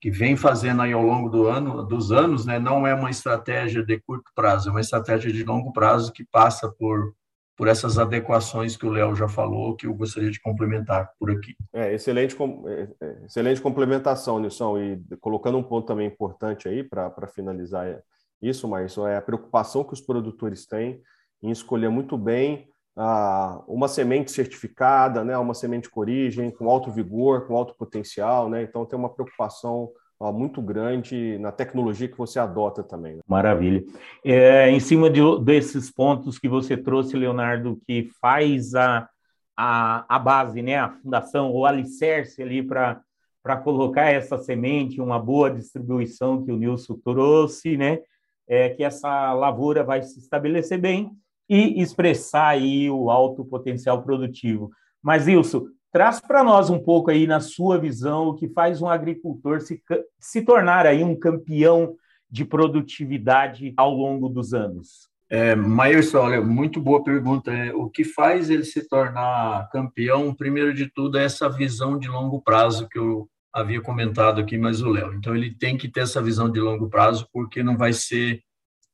que 0.00 0.10
vem 0.10 0.34
fazendo 0.34 0.82
aí 0.82 0.92
ao 0.92 1.02
longo 1.02 1.28
do 1.28 1.46
ano, 1.46 1.84
dos 1.84 2.10
anos, 2.10 2.46
né? 2.46 2.58
não 2.58 2.86
é 2.86 2.94
uma 2.94 3.10
estratégia 3.10 3.82
de 3.82 4.00
curto 4.00 4.30
prazo, 4.34 4.68
é 4.68 4.72
uma 4.72 4.80
estratégia 4.80 5.30
de 5.30 5.44
longo 5.44 5.72
prazo 5.72 6.12
que 6.12 6.24
passa 6.24 6.68
por 6.68 7.14
por 7.60 7.68
essas 7.68 7.98
adequações 7.98 8.74
que 8.74 8.86
o 8.86 8.90
Léo 8.90 9.14
já 9.14 9.28
falou, 9.28 9.76
que 9.76 9.86
eu 9.86 9.92
gostaria 9.92 10.30
de 10.30 10.40
complementar 10.40 11.10
por 11.18 11.30
aqui. 11.30 11.54
É, 11.74 11.92
excelente, 11.92 12.34
é, 12.66 12.88
é, 13.02 13.24
excelente 13.26 13.60
complementação, 13.60 14.40
Nilson, 14.40 14.78
e 14.78 15.02
colocando 15.20 15.58
um 15.58 15.62
ponto 15.62 15.86
também 15.86 16.06
importante 16.06 16.66
aí 16.66 16.82
para 16.82 17.26
finalizar 17.26 18.02
isso, 18.40 18.66
mas 18.66 18.96
é 18.96 19.18
a 19.18 19.20
preocupação 19.20 19.84
que 19.84 19.92
os 19.92 20.00
produtores 20.00 20.64
têm 20.66 21.02
em 21.42 21.50
escolher 21.50 21.90
muito 21.90 22.16
bem 22.16 22.66
ah, 22.96 23.62
uma 23.68 23.88
semente 23.88 24.32
certificada, 24.32 25.22
né, 25.22 25.36
uma 25.36 25.52
semente 25.52 25.90
com 25.90 26.00
origem, 26.00 26.50
com 26.50 26.70
alto 26.70 26.90
vigor, 26.90 27.46
com 27.46 27.54
alto 27.54 27.74
potencial, 27.76 28.48
né, 28.48 28.62
então 28.62 28.86
tem 28.86 28.98
uma 28.98 29.12
preocupação 29.12 29.90
muito 30.32 30.60
grande 30.60 31.38
na 31.38 31.50
tecnologia 31.50 32.08
que 32.08 32.18
você 32.18 32.38
adota 32.38 32.82
também. 32.82 33.16
Né? 33.16 33.22
Maravilha. 33.26 33.82
É, 34.24 34.68
em 34.70 34.78
cima 34.78 35.08
de, 35.08 35.20
desses 35.42 35.90
pontos 35.90 36.38
que 36.38 36.48
você 36.48 36.76
trouxe, 36.76 37.16
Leonardo, 37.16 37.80
que 37.86 38.10
faz 38.20 38.74
a, 38.74 39.08
a, 39.56 40.04
a 40.08 40.18
base, 40.18 40.60
né, 40.60 40.76
a 40.76 40.90
fundação, 40.90 41.50
o 41.52 41.64
alicerce 41.64 42.42
ali 42.42 42.62
para 42.62 43.00
para 43.42 43.56
colocar 43.56 44.10
essa 44.10 44.36
semente, 44.36 45.00
uma 45.00 45.18
boa 45.18 45.50
distribuição 45.50 46.44
que 46.44 46.52
o 46.52 46.58
Nilson 46.58 46.98
trouxe, 47.02 47.74
né, 47.74 48.00
é 48.46 48.68
que 48.68 48.84
essa 48.84 49.32
lavoura 49.32 49.82
vai 49.82 50.02
se 50.02 50.18
estabelecer 50.18 50.78
bem 50.78 51.10
e 51.48 51.80
expressar 51.80 52.48
aí 52.48 52.90
o 52.90 53.10
alto 53.10 53.44
potencial 53.44 54.02
produtivo. 54.02 54.70
Mas, 55.02 55.26
Nilson, 55.26 55.66
Traz 55.92 56.20
para 56.20 56.44
nós 56.44 56.70
um 56.70 56.78
pouco 56.78 57.10
aí, 57.10 57.26
na 57.26 57.40
sua 57.40 57.78
visão, 57.78 58.28
o 58.28 58.34
que 58.34 58.48
faz 58.48 58.80
um 58.80 58.88
agricultor 58.88 59.60
se, 59.60 59.82
se 60.18 60.42
tornar 60.42 60.86
aí 60.86 61.02
um 61.02 61.18
campeão 61.18 61.96
de 62.30 62.44
produtividade 62.44 63.74
ao 63.76 63.92
longo 63.92 64.28
dos 64.28 64.54
anos. 64.54 65.10
É, 65.28 65.54
Maírson, 65.54 66.18
olha, 66.18 66.40
muito 66.40 66.80
boa 66.80 67.02
pergunta. 67.02 67.52
É, 67.52 67.72
o 67.72 67.88
que 67.88 68.04
faz 68.04 68.50
ele 68.50 68.64
se 68.64 68.88
tornar 68.88 69.68
campeão, 69.70 70.34
primeiro 70.34 70.72
de 70.72 70.88
tudo, 70.88 71.18
é 71.18 71.24
essa 71.24 71.48
visão 71.48 71.98
de 71.98 72.08
longo 72.08 72.40
prazo 72.40 72.88
que 72.88 72.98
eu 72.98 73.28
havia 73.52 73.80
comentado 73.80 74.40
aqui, 74.40 74.56
mas 74.56 74.82
o 74.82 74.90
Léo. 74.90 75.14
Então, 75.14 75.34
ele 75.34 75.54
tem 75.54 75.76
que 75.76 75.88
ter 75.88 76.00
essa 76.00 76.22
visão 76.22 76.50
de 76.50 76.60
longo 76.60 76.88
prazo, 76.88 77.28
porque 77.32 77.62
não 77.62 77.76
vai 77.76 77.92
ser 77.92 78.42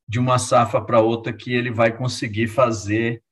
de 0.08 0.18
uma 0.18 0.38
safra 0.38 0.80
para 0.80 1.00
outra 1.00 1.32
que 1.32 1.52
ele 1.52 1.70
vai 1.70 1.94
conseguir 1.94 2.46
fazer 2.46 3.22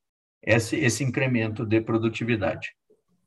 esse, 0.43 0.77
esse 0.77 1.03
incremento 1.03 1.65
de 1.65 1.81
produtividade. 1.81 2.75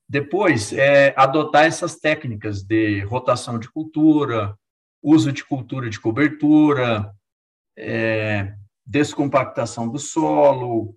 Depois, 0.09 0.71
é, 0.71 1.13
adotar 1.17 1.65
essas 1.65 1.97
técnicas 1.97 2.63
de 2.63 3.01
rotação 3.01 3.59
de 3.59 3.69
cultura, 3.69 4.57
uso 5.03 5.31
de 5.31 5.43
cultura 5.43 5.89
de 5.89 5.99
cobertura, 5.99 7.11
é, 7.77 8.53
descompactação 8.85 9.89
do 9.89 9.99
solo, 9.99 10.95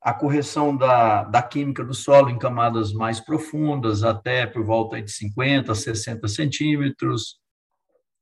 a 0.00 0.14
correção 0.14 0.76
da, 0.76 1.24
da 1.24 1.42
química 1.42 1.84
do 1.84 1.94
solo 1.94 2.30
em 2.30 2.38
camadas 2.38 2.92
mais 2.92 3.20
profundas, 3.20 4.02
até 4.02 4.46
por 4.46 4.64
volta 4.64 5.00
de 5.00 5.10
50, 5.10 5.74
60 5.74 6.26
centímetros. 6.28 7.40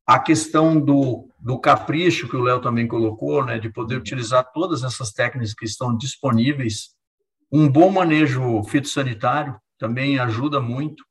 A 0.07 0.19
questão 0.19 0.81
do, 0.81 1.29
do 1.39 1.59
capricho, 1.59 2.29
que 2.29 2.37
o 2.37 2.43
Léo 2.43 2.61
também 2.61 2.89
colocou, 2.89 3.45
né, 3.45 3.59
de 3.59 3.71
poder 3.71 3.97
utilizar 3.97 4.51
todas 4.53 4.83
essas 4.83 5.13
técnicas 5.13 5.55
que 5.55 5.65
estão 5.65 5.97
disponíveis. 5.97 6.95
Um 7.53 7.69
bom 7.69 7.91
manejo 7.91 8.63
fitossanitário, 8.65 9.57
também 9.81 10.19
ajuda 10.19 10.61
muito 10.61 11.03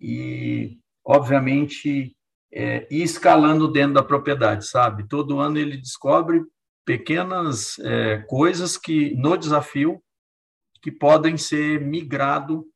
e, 0.00 0.78
obviamente, 1.04 2.14
é, 2.52 2.86
ir 2.90 3.02
escalando 3.02 3.70
dentro 3.70 3.94
da 3.94 4.02
propriedade, 4.02 4.66
sabe? 4.66 5.06
Todo 5.06 5.38
ano 5.38 5.56
ele 5.56 5.76
descobre 5.76 6.42
pequenas 6.84 7.78
é, 7.78 8.18
coisas 8.28 8.76
que, 8.76 9.14
no 9.14 9.36
desafio, 9.36 10.02
que 10.82 10.90
podem 10.90 11.36
ser 11.36 11.80
migrado 11.80 12.66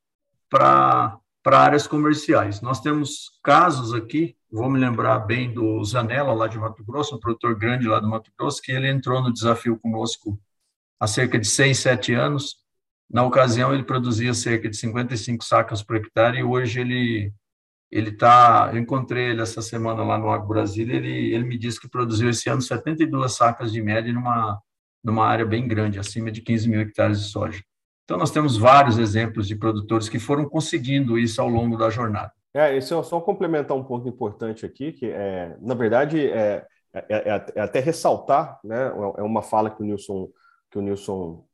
para 0.49 1.19
áreas 1.45 1.89
comerciais. 1.89 2.61
Nós 2.61 2.81
temos 2.81 3.41
casos 3.43 3.93
aqui, 3.93 4.37
vou 4.53 4.71
me 4.71 4.79
lembrar 4.79 5.19
bem 5.21 5.53
do 5.53 5.83
Zanella, 5.85 6.33
lá 6.33 6.47
de 6.47 6.59
Mato 6.59 6.85
Grosso, 6.85 7.17
um 7.17 7.19
produtor 7.19 7.59
grande 7.59 7.89
lá 7.89 7.99
do 7.99 8.09
Mato 8.09 8.31
Grosso, 8.39 8.63
que 8.63 8.71
ele 8.71 8.89
entrou 8.89 9.21
no 9.21 9.33
desafio 9.33 9.77
conosco 9.81 10.39
há 11.01 11.09
cerca 11.09 11.41
de 11.41 11.49
seis, 11.49 11.79
sete 11.79 12.13
anos, 12.13 12.64
na 13.11 13.25
ocasião, 13.25 13.73
ele 13.73 13.85
produzia 13.85 14.35
cerca 14.35 14.69
de 14.69 14.77
55 14.77 15.45
sacas 15.45 15.83
por 15.83 15.97
hectare 15.97 16.39
e 16.39 16.45
hoje 16.45 16.81
ele 16.81 17.33
ele 17.91 18.11
tá, 18.11 18.71
eu 18.73 18.79
encontrei 18.81 19.31
ele 19.31 19.41
essa 19.41 19.63
semana 19.63 20.03
lá 20.03 20.19
no 20.19 20.29
Agro 20.29 20.49
Brasil, 20.49 20.89
ele 20.91 21.33
ele 21.33 21.45
me 21.45 21.57
disse 21.57 21.81
que 21.81 21.89
produziu 21.89 22.29
esse 22.29 22.49
ano 22.49 22.61
72 22.61 23.37
sacas 23.37 23.73
de 23.73 23.81
média 23.81 24.13
numa 24.13 24.61
numa 25.03 25.27
área 25.27 25.45
bem 25.45 25.69
grande, 25.69 25.99
acima 25.99 26.31
de 26.31 26.41
15 26.41 26.69
mil 26.69 26.81
hectares 26.81 27.21
de 27.21 27.27
soja. 27.29 27.63
Então 28.05 28.17
nós 28.17 28.31
temos 28.31 28.57
vários 28.57 28.99
exemplos 28.99 29.47
de 29.47 29.55
produtores 29.55 30.09
que 30.09 30.19
foram 30.19 30.49
conseguindo 30.49 31.19
isso 31.19 31.41
ao 31.41 31.49
longo 31.49 31.77
da 31.77 31.91
jornada. 31.91 32.33
É, 32.55 32.77
isso 32.77 32.95
é 32.95 33.03
só 33.03 33.21
complementar 33.21 33.77
um 33.77 33.85
ponto 33.85 34.09
importante 34.09 34.65
aqui, 34.65 34.93
que 34.93 35.07
é, 35.07 35.57
na 35.61 35.75
verdade 35.75 36.27
é, 36.27 36.67
é, 36.93 37.05
é, 37.11 37.45
é 37.57 37.61
até 37.61 37.81
ressaltar, 37.81 38.61
né? 38.65 38.87
É 39.19 39.23
uma 39.23 39.43
fala 39.43 39.71
que 39.71 39.83
o 39.83 39.85
Nilson 39.85 40.31
que 40.71 40.79
o 40.79 40.83
Nilson 40.83 41.45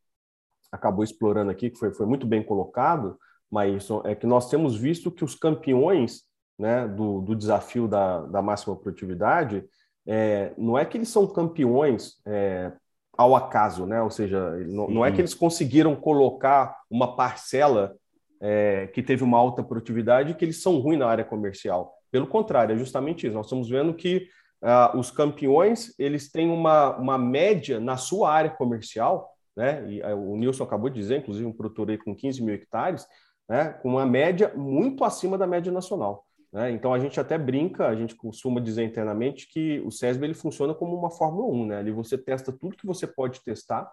acabou 0.71 1.05
explorando 1.05 1.50
aqui, 1.50 1.71
que 1.71 1.79
foi, 1.79 1.93
foi 1.93 2.07
muito 2.07 2.27
bem 2.27 2.43
colocado, 2.43 3.19
mas 3.50 3.89
é 4.05 4.15
que 4.15 4.27
nós 4.27 4.49
temos 4.49 4.77
visto 4.77 5.11
que 5.11 5.25
os 5.25 5.35
campeões 5.35 6.23
né, 6.59 6.87
do, 6.87 7.21
do 7.21 7.35
desafio 7.35 7.89
da, 7.89 8.21
da 8.27 8.43
máxima 8.43 8.77
produtividade, 8.77 9.65
é, 10.07 10.53
não 10.57 10.79
é 10.79 10.85
que 10.85 10.99
eles 10.99 11.09
são 11.09 11.27
campeões 11.27 12.21
é, 12.27 12.73
ao 13.17 13.35
acaso, 13.35 13.87
né? 13.87 14.00
ou 14.03 14.11
seja, 14.11 14.50
não, 14.67 14.89
não, 14.89 15.05
é 15.05 15.11
que 15.11 15.21
eles 15.21 15.35
conseguiram 15.35 15.97
colocar 15.97 16.77
uma 16.91 17.17
parcela 17.17 17.95
é, 18.41 18.87
que 18.89 19.03
teve 19.03 19.23
uma 19.23 19.39
alta 19.39 19.62
produtividade 19.62 20.35
que 20.35 20.45
eles 20.45 20.62
são 20.62 20.79
ruins 20.79 20.99
na 20.99 21.07
área 21.07 21.25
comercial. 21.25 21.95
Pelo 22.11 22.27
contrário, 22.27 22.75
é 22.75 22.79
justamente 22.79 23.27
isso. 23.27 23.35
Nós 23.35 23.47
estamos 23.47 23.69
vendo 23.69 23.95
que 23.95 24.29
uh, 24.62 24.99
os 24.99 25.11
campeões 25.11 25.95
eles 25.99 26.31
têm 26.31 26.50
uma, 26.50 26.97
uma 26.97 27.19
média 27.19 27.79
na 27.79 27.97
sua 27.97 28.33
área 28.33 28.50
comercial 28.50 29.31
né? 29.61 29.85
E 29.87 30.00
eh, 30.00 30.14
o 30.14 30.37
Nilson 30.38 30.64
acabou 30.64 30.88
de 30.88 30.99
dizer, 30.99 31.19
inclusive, 31.19 31.45
um 31.45 31.52
produtor 31.52 31.90
aí 31.90 31.99
com 31.99 32.17
15 32.17 32.43
mil 32.43 32.55
hectares, 32.55 33.07
né? 33.47 33.75
com 33.83 33.90
uma 33.90 34.07
média 34.07 34.50
muito 34.57 35.05
acima 35.05 35.37
da 35.37 35.47
média 35.47 35.71
nacional. 35.71 36.25
Né? 36.50 36.71
Então 36.71 36.95
a 36.95 36.99
gente 36.99 37.21
até 37.21 37.37
brinca, 37.37 37.87
a 37.87 37.95
gente 37.95 38.14
costuma 38.14 38.59
dizer 38.59 38.85
internamente 38.85 39.47
que 39.47 39.79
o 39.81 39.90
SESB 39.90 40.25
ele 40.25 40.35
funciona 40.35 40.73
como 40.73 40.97
uma 40.97 41.11
Fórmula 41.11 41.47
1, 41.47 41.67
né? 41.67 41.76
Ali 41.76 41.93
você 41.93 42.17
testa 42.17 42.50
tudo 42.50 42.75
que 42.75 42.87
você 42.87 43.07
pode 43.07 43.40
testar, 43.45 43.88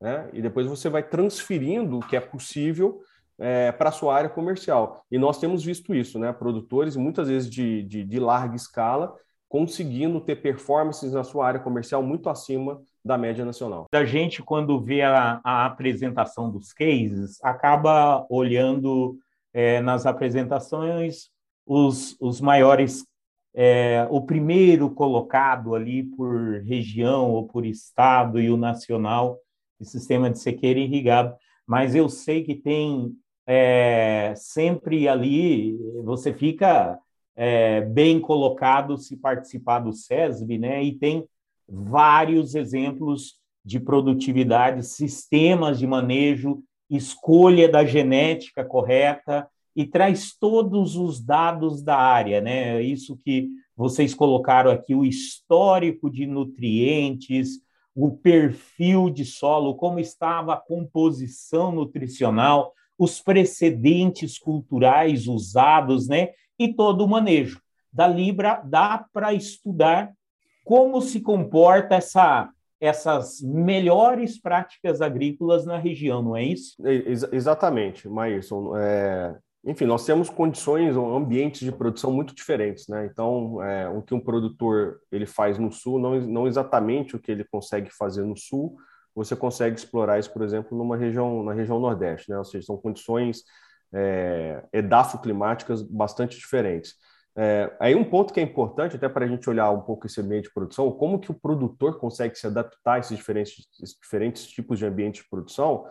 né? 0.00 0.30
E 0.32 0.40
depois 0.40 0.66
você 0.66 0.88
vai 0.88 1.02
transferindo 1.02 1.98
o 1.98 2.00
que 2.00 2.16
é 2.16 2.20
possível 2.20 3.02
é, 3.38 3.70
para 3.70 3.90
a 3.90 3.92
sua 3.92 4.16
área 4.16 4.30
comercial. 4.30 5.04
E 5.10 5.18
nós 5.18 5.38
temos 5.38 5.62
visto 5.62 5.94
isso, 5.94 6.18
né? 6.18 6.32
Produtores, 6.32 6.96
muitas 6.96 7.28
vezes 7.28 7.48
de, 7.48 7.82
de, 7.82 8.04
de 8.04 8.18
larga 8.18 8.56
escala, 8.56 9.14
conseguindo 9.48 10.18
ter 10.20 10.36
performances 10.36 11.12
na 11.12 11.22
sua 11.22 11.46
área 11.46 11.60
comercial 11.60 12.02
muito 12.02 12.30
acima 12.30 12.80
da 13.04 13.16
média 13.16 13.44
nacional. 13.44 13.86
A 13.92 14.04
gente, 14.04 14.42
quando 14.42 14.80
vê 14.80 15.02
a, 15.02 15.40
a 15.42 15.66
apresentação 15.66 16.50
dos 16.50 16.72
cases, 16.72 17.42
acaba 17.42 18.26
olhando 18.28 19.18
é, 19.52 19.80
nas 19.80 20.06
apresentações 20.06 21.30
os, 21.66 22.16
os 22.20 22.40
maiores, 22.40 23.04
é, 23.54 24.06
o 24.10 24.20
primeiro 24.20 24.90
colocado 24.90 25.74
ali 25.74 26.02
por 26.02 26.62
região 26.62 27.30
ou 27.30 27.46
por 27.46 27.64
estado 27.64 28.40
e 28.40 28.50
o 28.50 28.56
nacional 28.56 29.38
de 29.78 29.88
sistema 29.88 30.30
de 30.30 30.38
sequeira 30.38 30.80
irrigado. 30.80 31.34
Mas 31.66 31.94
eu 31.94 32.08
sei 32.08 32.42
que 32.42 32.54
tem 32.54 33.12
é, 33.46 34.34
sempre 34.36 35.08
ali, 35.08 35.76
você 36.04 36.32
fica 36.32 36.98
é, 37.36 37.80
bem 37.80 38.20
colocado 38.20 38.98
se 38.98 39.16
participar 39.16 39.78
do 39.80 39.92
SESB, 39.92 40.58
né? 40.58 40.82
E 40.82 40.92
tem 40.92 41.26
vários 41.70 42.54
exemplos 42.54 43.38
de 43.64 43.78
produtividade, 43.78 44.84
sistemas 44.84 45.78
de 45.78 45.86
manejo, 45.86 46.62
escolha 46.88 47.68
da 47.68 47.84
genética 47.84 48.64
correta 48.64 49.48
e 49.76 49.86
traz 49.86 50.34
todos 50.34 50.96
os 50.96 51.20
dados 51.20 51.82
da 51.82 51.96
área, 51.96 52.40
né? 52.40 52.82
Isso 52.82 53.16
que 53.16 53.48
vocês 53.76 54.12
colocaram 54.12 54.70
aqui, 54.70 54.94
o 54.94 55.04
histórico 55.04 56.10
de 56.10 56.26
nutrientes, 56.26 57.60
o 57.94 58.10
perfil 58.10 59.08
de 59.08 59.24
solo, 59.24 59.74
como 59.74 60.00
estava 60.00 60.54
a 60.54 60.60
composição 60.60 61.70
nutricional, 61.70 62.72
os 62.98 63.20
precedentes 63.20 64.38
culturais 64.38 65.26
usados, 65.26 66.08
né? 66.08 66.30
E 66.58 66.74
todo 66.74 67.04
o 67.04 67.08
manejo. 67.08 67.60
Da 67.92 68.06
Libra 68.06 68.60
dá 68.64 69.06
para 69.12 69.32
estudar 69.32 70.12
como 70.70 71.02
se 71.02 71.20
comporta 71.20 71.96
essa, 71.96 72.48
essas 72.80 73.40
melhores 73.42 74.40
práticas 74.40 75.00
agrícolas 75.00 75.66
na 75.66 75.76
região, 75.76 76.22
não 76.22 76.36
é 76.36 76.44
isso? 76.44 76.76
Ex 76.86 77.24
exatamente, 77.32 78.08
Maírson. 78.08 78.76
É, 78.76 79.36
enfim, 79.64 79.84
nós 79.84 80.06
temos 80.06 80.30
condições, 80.30 80.94
ambientes 80.96 81.62
de 81.62 81.72
produção 81.72 82.12
muito 82.12 82.32
diferentes, 82.32 82.86
né? 82.86 83.04
Então, 83.04 83.60
é, 83.60 83.88
o 83.88 84.00
que 84.00 84.14
um 84.14 84.20
produtor 84.20 85.00
ele 85.10 85.26
faz 85.26 85.58
no 85.58 85.72
sul, 85.72 85.98
não, 85.98 86.20
não 86.20 86.46
exatamente 86.46 87.16
o 87.16 87.18
que 87.18 87.32
ele 87.32 87.42
consegue 87.42 87.90
fazer 87.90 88.22
no 88.22 88.36
sul, 88.36 88.76
você 89.12 89.34
consegue 89.34 89.76
explorar 89.76 90.20
isso, 90.20 90.32
por 90.32 90.42
exemplo, 90.42 90.78
numa 90.78 90.96
região, 90.96 91.42
na 91.42 91.52
região 91.52 91.80
Nordeste, 91.80 92.30
né? 92.30 92.38
Ou 92.38 92.44
seja, 92.44 92.66
são 92.66 92.76
condições 92.76 93.42
é, 93.92 94.62
edafoclimáticas 94.72 95.82
bastante 95.82 96.38
diferentes. 96.38 96.94
É, 97.36 97.74
aí 97.78 97.94
um 97.94 98.04
ponto 98.04 98.34
que 98.34 98.40
é 98.40 98.42
importante, 98.42 98.96
até 98.96 99.08
para 99.08 99.24
a 99.24 99.28
gente 99.28 99.48
olhar 99.48 99.70
um 99.70 99.80
pouco 99.80 100.06
esse 100.06 100.20
ambiente 100.20 100.44
de 100.44 100.52
produção, 100.52 100.90
como 100.90 101.18
que 101.18 101.30
o 101.30 101.34
produtor 101.34 101.98
consegue 101.98 102.36
se 102.36 102.46
adaptar 102.46 102.94
a 102.94 102.98
esses 102.98 103.16
diferentes, 103.16 103.68
esses 103.80 103.96
diferentes 104.00 104.46
tipos 104.46 104.78
de 104.78 104.86
ambiente 104.86 105.22
de 105.22 105.28
produção, 105.28 105.86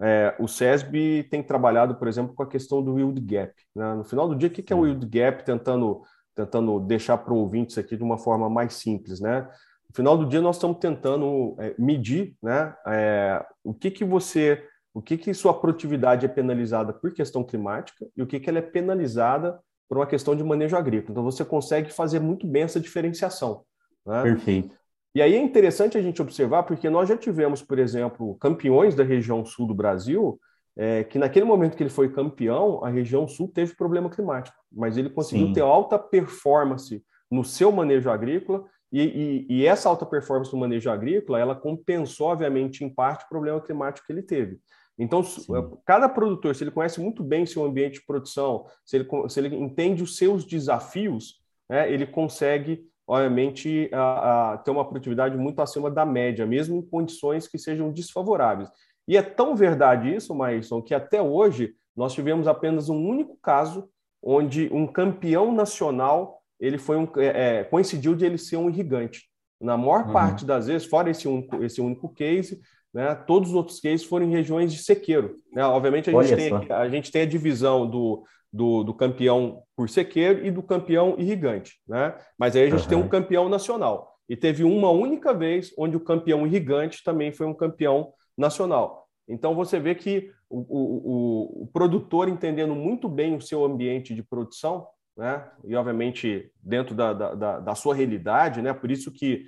é, 0.00 0.34
o 0.38 0.48
SESB 0.48 1.24
tem 1.30 1.42
trabalhado, 1.42 1.94
por 1.94 2.08
exemplo, 2.08 2.34
com 2.34 2.42
a 2.42 2.48
questão 2.48 2.82
do 2.82 2.98
yield 2.98 3.20
gap. 3.20 3.54
Né? 3.74 3.94
No 3.94 4.04
final 4.04 4.28
do 4.28 4.34
dia, 4.34 4.48
o 4.48 4.52
que 4.52 4.72
é 4.72 4.76
o 4.76 4.86
yield 4.86 5.06
gap? 5.06 5.44
Tentando, 5.44 6.02
tentando 6.34 6.80
deixar 6.80 7.18
para 7.18 7.32
o 7.32 7.38
ouvinte 7.38 7.70
isso 7.70 7.80
aqui 7.80 7.96
de 7.96 8.02
uma 8.02 8.18
forma 8.18 8.50
mais 8.50 8.74
simples. 8.74 9.20
Né? 9.20 9.42
No 9.88 9.94
final 9.94 10.18
do 10.18 10.26
dia, 10.26 10.40
nós 10.40 10.56
estamos 10.56 10.78
tentando 10.78 11.56
é, 11.58 11.74
medir 11.78 12.36
né, 12.42 12.74
é, 12.86 13.44
o 13.62 13.72
que, 13.72 13.90
que 13.90 14.04
você, 14.04 14.66
o 14.92 15.00
que, 15.00 15.16
que 15.16 15.32
sua 15.32 15.58
produtividade 15.58 16.26
é 16.26 16.28
penalizada 16.28 16.92
por 16.92 17.12
questão 17.12 17.44
climática 17.44 18.06
e 18.16 18.22
o 18.22 18.26
que, 18.26 18.40
que 18.40 18.50
ela 18.50 18.58
é 18.58 18.62
penalizada 18.62 19.60
por 19.88 19.98
uma 19.98 20.06
questão 20.06 20.34
de 20.34 20.42
manejo 20.42 20.76
agrícola. 20.76 21.12
Então, 21.12 21.24
você 21.24 21.44
consegue 21.44 21.92
fazer 21.92 22.20
muito 22.20 22.46
bem 22.46 22.62
essa 22.62 22.80
diferenciação. 22.80 23.64
Né? 24.06 24.22
Perfeito. 24.22 24.74
E 25.14 25.22
aí 25.22 25.34
é 25.34 25.38
interessante 25.38 25.96
a 25.96 26.02
gente 26.02 26.20
observar, 26.20 26.64
porque 26.64 26.90
nós 26.90 27.08
já 27.08 27.16
tivemos, 27.16 27.62
por 27.62 27.78
exemplo, 27.78 28.36
campeões 28.36 28.96
da 28.96 29.04
região 29.04 29.44
sul 29.44 29.66
do 29.66 29.74
Brasil, 29.74 30.40
é, 30.76 31.04
que 31.04 31.18
naquele 31.18 31.44
momento 31.44 31.76
que 31.76 31.82
ele 31.82 31.90
foi 31.90 32.12
campeão, 32.12 32.84
a 32.84 32.88
região 32.88 33.28
sul 33.28 33.48
teve 33.48 33.76
problema 33.76 34.10
climático, 34.10 34.56
mas 34.72 34.96
ele 34.96 35.08
conseguiu 35.08 35.46
Sim. 35.48 35.52
ter 35.52 35.60
alta 35.60 35.96
performance 35.98 37.00
no 37.30 37.44
seu 37.44 37.70
manejo 37.70 38.10
agrícola, 38.10 38.64
e, 38.92 39.02
e, 39.02 39.46
e, 39.48 39.66
essa 39.66 39.88
alta 39.88 40.06
performance 40.06 40.52
no 40.52 40.60
manejo 40.60 40.88
agrícola, 40.88 41.40
ela 41.40 41.56
compensou, 41.56 42.28
obviamente, 42.28 42.84
em 42.84 42.88
parte, 42.88 43.24
o 43.24 43.28
problema 43.28 43.60
climático 43.60 44.06
que 44.06 44.12
ele 44.12 44.22
teve. 44.22 44.60
Então, 44.98 45.22
Sim. 45.22 45.52
cada 45.84 46.08
produtor, 46.08 46.54
se 46.54 46.62
ele 46.64 46.70
conhece 46.70 47.00
muito 47.00 47.22
bem 47.22 47.44
seu 47.44 47.64
ambiente 47.64 47.94
de 47.94 48.06
produção, 48.06 48.66
se 48.84 48.96
ele, 48.96 49.08
se 49.28 49.40
ele 49.40 49.56
entende 49.56 50.02
os 50.02 50.16
seus 50.16 50.44
desafios, 50.44 51.40
né, 51.68 51.92
ele 51.92 52.06
consegue 52.06 52.88
obviamente, 53.06 53.90
a, 53.92 54.52
a 54.52 54.58
ter 54.58 54.70
uma 54.70 54.84
produtividade 54.84 55.36
muito 55.36 55.60
acima 55.60 55.90
da 55.90 56.04
média, 56.06 56.46
mesmo 56.46 56.76
em 56.76 56.82
condições 56.82 57.46
que 57.46 57.58
sejam 57.58 57.92
desfavoráveis. 57.92 58.68
E 59.06 59.16
é 59.16 59.22
tão 59.22 59.54
verdade 59.54 60.14
isso, 60.14 60.34
Maíson, 60.34 60.80
que 60.80 60.94
até 60.94 61.20
hoje 61.20 61.74
nós 61.94 62.14
tivemos 62.14 62.48
apenas 62.48 62.88
um 62.88 63.06
único 63.06 63.36
caso 63.42 63.88
onde 64.22 64.70
um 64.72 64.86
campeão 64.86 65.52
nacional 65.52 66.40
ele 66.58 66.78
foi 66.78 66.96
um, 66.96 67.06
é 67.16 67.64
coincidiu 67.64 68.14
de 68.14 68.24
ele 68.24 68.38
ser 68.38 68.56
um 68.56 68.70
irrigante. 68.70 69.28
Na 69.60 69.76
maior 69.76 70.06
uhum. 70.06 70.12
parte 70.12 70.44
das 70.44 70.66
vezes, 70.66 70.86
fora 70.86 71.10
esse 71.10 71.28
único, 71.28 71.62
esse 71.62 71.80
único 71.80 72.08
case, 72.08 72.60
né, 72.94 73.12
todos 73.26 73.50
os 73.50 73.56
outros 73.56 73.80
cases 73.80 74.06
foram 74.06 74.26
em 74.26 74.30
regiões 74.30 74.72
de 74.72 74.78
sequeiro. 74.78 75.40
Né? 75.52 75.64
Obviamente, 75.66 76.08
a 76.08 76.22
gente, 76.22 76.36
tem, 76.36 76.72
a 76.72 76.88
gente 76.88 77.10
tem 77.10 77.22
a 77.22 77.26
divisão 77.26 77.90
do, 77.90 78.22
do, 78.52 78.84
do, 78.84 78.94
campeão 78.94 79.64
por 79.76 79.90
sequeiro 79.90 80.46
e 80.46 80.50
do 80.50 80.62
campeão 80.62 81.16
irrigante, 81.18 81.80
né? 81.88 82.14
Mas 82.38 82.54
aí 82.54 82.62
a 82.62 82.70
gente 82.70 82.82
uhum. 82.82 82.88
tem 82.88 82.98
um 82.98 83.08
campeão 83.08 83.48
nacional. 83.48 84.14
E 84.28 84.36
teve 84.36 84.62
uma 84.62 84.90
única 84.90 85.34
vez 85.34 85.74
onde 85.76 85.96
o 85.96 86.00
campeão 86.00 86.46
irrigante 86.46 87.02
também 87.02 87.32
foi 87.32 87.46
um 87.46 87.52
campeão 87.52 88.12
nacional. 88.38 89.08
Então 89.28 89.56
você 89.56 89.80
vê 89.80 89.94
que 89.94 90.30
o, 90.48 90.58
o, 90.60 91.62
o, 91.62 91.66
produtor 91.72 92.28
entendendo 92.28 92.74
muito 92.74 93.08
bem 93.08 93.34
o 93.34 93.40
seu 93.40 93.64
ambiente 93.64 94.14
de 94.14 94.22
produção, 94.22 94.86
né? 95.16 95.50
E 95.64 95.74
obviamente 95.74 96.50
dentro 96.62 96.94
da, 96.94 97.12
da, 97.12 97.60
da 97.60 97.74
sua 97.74 97.94
realidade, 97.94 98.62
né? 98.62 98.72
Por 98.72 98.90
isso 98.90 99.10
que 99.10 99.44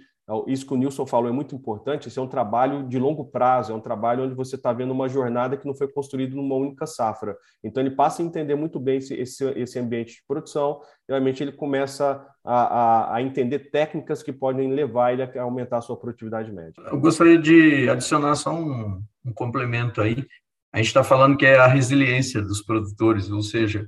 isso 0.49 0.67
que 0.67 0.75
o 0.75 0.77
Nilson 0.77 1.07
falou 1.07 1.29
é 1.29 1.33
muito 1.33 1.55
importante. 1.55 2.09
Esse 2.09 2.19
é 2.19 2.23
um 2.23 2.27
trabalho 2.27 2.89
de 2.89 2.99
longo 2.99 3.25
prazo, 3.27 3.73
é 3.73 3.75
um 3.75 3.81
trabalho 3.81 4.25
onde 4.25 4.35
você 4.35 4.57
está 4.57 4.73
vendo 4.73 4.91
uma 4.91 5.09
jornada 5.09 5.57
que 5.57 5.67
não 5.67 5.75
foi 5.75 5.87
construída 5.87 6.35
numa 6.35 6.57
única 6.57 6.85
safra. 6.85 7.37
Então, 7.63 7.81
ele 7.81 7.95
passa 7.95 8.23
a 8.23 8.25
entender 8.25 8.57
muito 8.57 8.81
bem 8.81 8.99
esse, 8.99 9.15
esse, 9.15 9.45
esse 9.51 9.79
ambiente 9.79 10.15
de 10.15 10.23
produção, 10.27 10.81
realmente, 11.09 11.43
ele 11.43 11.53
começa 11.53 12.27
a, 12.45 12.55
a, 12.55 13.15
a, 13.17 13.23
entender 13.23 13.71
técnicas 13.71 14.23
que 14.23 14.33
podem 14.33 14.73
levar 14.73 15.13
ele 15.13 15.23
a 15.23 15.43
aumentar 15.43 15.79
a 15.79 15.83
sua 15.83 15.97
produtividade 15.97 16.53
média. 16.53 16.75
Eu 16.91 16.99
gostaria 16.99 17.39
de 17.39 17.89
adicionar 17.89 18.35
só 18.35 18.53
um, 18.53 19.01
um 19.25 19.33
complemento 19.33 20.01
aí. 20.01 20.27
A 20.73 20.79
gente 20.79 20.89
está 20.89 21.05
falando 21.05 21.37
que 21.37 21.47
é 21.47 21.57
a 21.57 21.69
resiliência 21.69 22.43
dos 22.43 22.63
produtores, 22.63 23.31
ou 23.31 23.43
seja, 23.43 23.87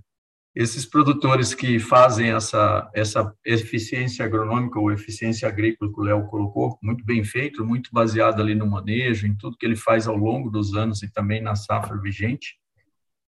esses 0.55 0.87
produtores 0.87 1.55
que 1.55 1.79
fazem 1.79 2.31
essa, 2.31 2.91
essa 2.95 3.33
eficiência 3.45 4.25
agronômica 4.25 4.79
ou 4.79 4.91
eficiência 4.91 5.47
agrícola 5.47 5.93
que 5.93 6.01
o 6.01 6.03
Léo 6.03 6.27
colocou, 6.27 6.79
muito 6.83 7.05
bem 7.05 7.23
feito, 7.23 7.65
muito 7.65 7.91
baseado 7.93 8.41
ali 8.41 8.55
no 8.55 8.67
manejo, 8.67 9.27
em 9.27 9.37
tudo 9.37 9.57
que 9.57 9.67
ele 9.67 9.77
faz 9.77 10.09
ao 10.09 10.17
longo 10.17 10.51
dos 10.51 10.75
anos 10.75 11.03
e 11.03 11.13
também 11.13 11.41
na 11.41 11.55
safra 11.55 11.97
vigente, 12.01 12.57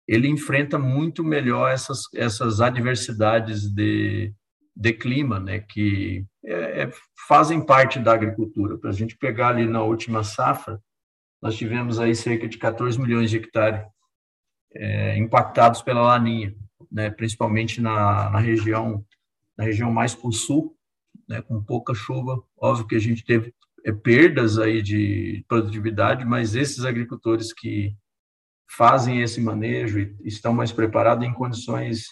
ele 0.07 0.29
enfrenta 0.29 0.79
muito 0.79 1.23
melhor 1.23 1.71
essas, 1.71 2.03
essas 2.15 2.61
adversidades 2.61 3.69
de, 3.69 4.33
de 4.75 4.93
clima, 4.93 5.39
né, 5.39 5.61
que 5.61 6.25
é, 6.45 6.83
é, 6.83 6.91
fazem 7.29 7.65
parte 7.65 7.99
da 7.99 8.15
agricultura. 8.15 8.79
Para 8.79 8.91
a 8.91 8.95
gente 8.95 9.17
pegar 9.17 9.49
ali 9.49 9.67
na 9.67 9.83
última 9.83 10.25
safra, 10.25 10.81
nós 11.43 11.57
tivemos 11.57 11.99
aí 11.99 12.15
cerca 12.15 12.49
de 12.49 12.57
14 12.59 12.99
milhões 13.01 13.31
de 13.31 13.37
hectares 13.37 13.85
é, 14.75 15.19
impactados 15.19 15.83
pela 15.83 16.03
laninha 16.03 16.55
né, 16.91 17.11
principalmente 17.11 17.81
na, 17.81 18.31
na 18.31 18.39
região 18.39 19.05
na 19.57 19.65
região 19.65 19.93
mais 19.93 20.15
para 20.15 20.29
o 20.29 20.33
sul, 20.33 20.75
né, 21.29 21.43
com 21.43 21.63
pouca 21.63 21.93
chuva. 21.93 22.43
Óbvio 22.57 22.87
que 22.87 22.95
a 22.95 23.01
gente 23.01 23.23
teve 23.23 23.55
é, 23.85 23.93
perdas 23.93 24.59
aí 24.59 24.81
de 24.81 25.45
produtividade, 25.47 26.25
mas 26.25 26.55
esses 26.55 26.85
agricultores 26.85 27.53
que 27.53 27.95
fazem 28.71 29.21
esse 29.21 29.41
manejo 29.41 29.99
e 29.99 30.17
estão 30.25 30.55
mais 30.55 30.73
preparados 30.73 31.27
em 31.27 31.33
condições 31.33 32.07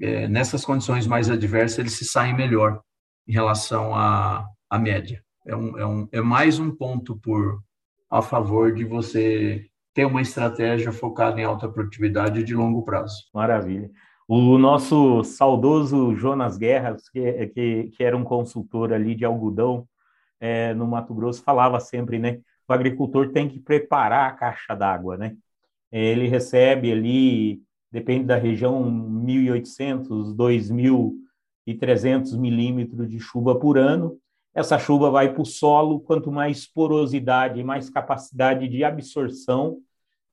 é, 0.00 0.26
nessas 0.28 0.64
condições 0.64 1.06
mais 1.06 1.30
adversas 1.30 1.78
eles 1.78 1.92
se 1.94 2.04
saem 2.04 2.34
melhor 2.34 2.82
em 3.26 3.32
relação 3.32 3.94
à, 3.94 4.46
à 4.68 4.78
média. 4.78 5.22
É, 5.46 5.56
um, 5.56 5.78
é, 5.78 5.86
um, 5.86 6.08
é 6.12 6.20
mais 6.20 6.58
um 6.58 6.70
ponto 6.70 7.16
por 7.18 7.62
a 8.10 8.20
favor 8.20 8.74
de 8.74 8.84
você 8.84 9.66
ter 9.94 10.06
uma 10.06 10.22
estratégia 10.22 10.92
focada 10.92 11.40
em 11.40 11.44
alta 11.44 11.68
produtividade 11.68 12.42
de 12.42 12.54
longo 12.54 12.82
prazo. 12.82 13.28
Maravilha. 13.32 13.90
O 14.26 14.56
nosso 14.56 15.22
saudoso 15.24 16.14
Jonas 16.14 16.56
Guerras, 16.56 17.08
que, 17.08 17.46
que, 17.48 17.90
que 17.92 18.04
era 18.04 18.16
um 18.16 18.24
consultor 18.24 18.92
ali 18.92 19.14
de 19.14 19.24
algodão 19.24 19.86
é, 20.40 20.72
no 20.74 20.86
Mato 20.86 21.14
Grosso, 21.14 21.42
falava 21.42 21.78
sempre, 21.80 22.18
né? 22.18 22.40
O 22.66 22.72
agricultor 22.72 23.30
tem 23.30 23.48
que 23.48 23.60
preparar 23.60 24.30
a 24.30 24.32
caixa 24.32 24.74
d'água, 24.74 25.18
né? 25.18 25.36
Ele 25.90 26.28
recebe 26.28 26.90
ali, 26.90 27.60
depende 27.90 28.24
da 28.24 28.36
região, 28.36 28.82
1.800, 28.82 30.34
2.300 30.34 32.38
milímetros 32.38 33.10
de 33.10 33.20
chuva 33.20 33.58
por 33.58 33.76
ano. 33.76 34.18
Essa 34.54 34.78
chuva 34.78 35.10
vai 35.10 35.32
para 35.32 35.42
o 35.42 35.46
solo, 35.46 36.00
quanto 36.00 36.30
mais 36.30 36.66
porosidade, 36.66 37.62
mais 37.64 37.88
capacidade 37.88 38.68
de 38.68 38.84
absorção, 38.84 39.78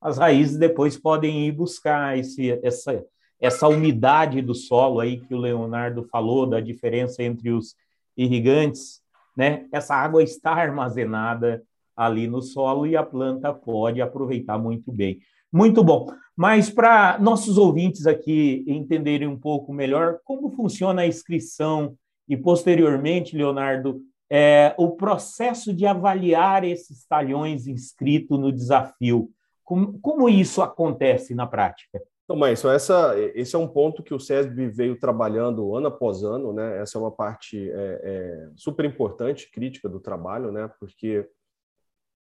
as 0.01 0.17
raízes 0.17 0.57
depois 0.57 0.97
podem 0.97 1.47
ir 1.47 1.51
buscar 1.51 2.17
esse, 2.17 2.59
essa, 2.63 3.03
essa 3.39 3.67
umidade 3.67 4.41
do 4.41 4.55
solo 4.55 4.99
aí 4.99 5.19
que 5.19 5.33
o 5.33 5.37
Leonardo 5.37 6.03
falou, 6.03 6.45
da 6.45 6.59
diferença 6.59 7.21
entre 7.21 7.51
os 7.51 7.75
irrigantes, 8.15 9.01
né? 9.35 9.65
Essa 9.71 9.95
água 9.95 10.23
está 10.23 10.51
armazenada 10.51 11.63
ali 11.95 12.27
no 12.27 12.41
solo 12.41 12.87
e 12.87 12.95
a 12.95 13.03
planta 13.03 13.53
pode 13.53 14.01
aproveitar 14.01 14.57
muito 14.57 14.91
bem. 14.91 15.19
Muito 15.51 15.83
bom. 15.83 16.07
Mas 16.35 16.69
para 16.69 17.17
nossos 17.19 17.57
ouvintes 17.57 18.07
aqui 18.07 18.63
entenderem 18.67 19.27
um 19.27 19.37
pouco 19.37 19.73
melhor 19.73 20.19
como 20.23 20.49
funciona 20.51 21.01
a 21.01 21.07
inscrição 21.07 21.95
e 22.27 22.37
posteriormente, 22.37 23.35
Leonardo, 23.35 24.01
é, 24.29 24.75
o 24.77 24.91
processo 24.91 25.73
de 25.73 25.85
avaliar 25.85 26.63
esses 26.63 27.05
talhões 27.05 27.67
inscritos 27.67 28.39
no 28.39 28.51
desafio. 28.51 29.31
Como, 29.63 29.99
como 29.99 30.29
isso 30.29 30.61
acontece 30.61 31.33
na 31.33 31.47
prática? 31.47 32.01
Então, 32.23 32.37
mas 32.37 32.63
essa, 32.63 33.15
esse 33.33 33.55
é 33.55 33.59
um 33.59 33.67
ponto 33.67 34.03
que 34.03 34.13
o 34.13 34.19
SESB 34.19 34.67
veio 34.69 34.99
trabalhando 34.99 35.75
ano 35.75 35.87
após 35.87 36.23
ano, 36.23 36.53
né? 36.53 36.79
Essa 36.79 36.99
é 36.99 37.01
uma 37.01 37.09
parte 37.09 37.71
é, 37.71 38.01
é, 38.03 38.49
super 38.55 38.85
importante, 38.85 39.49
crítica 39.51 39.89
do 39.89 39.99
trabalho, 39.99 40.51
né? 40.51 40.69
Porque 40.79 41.27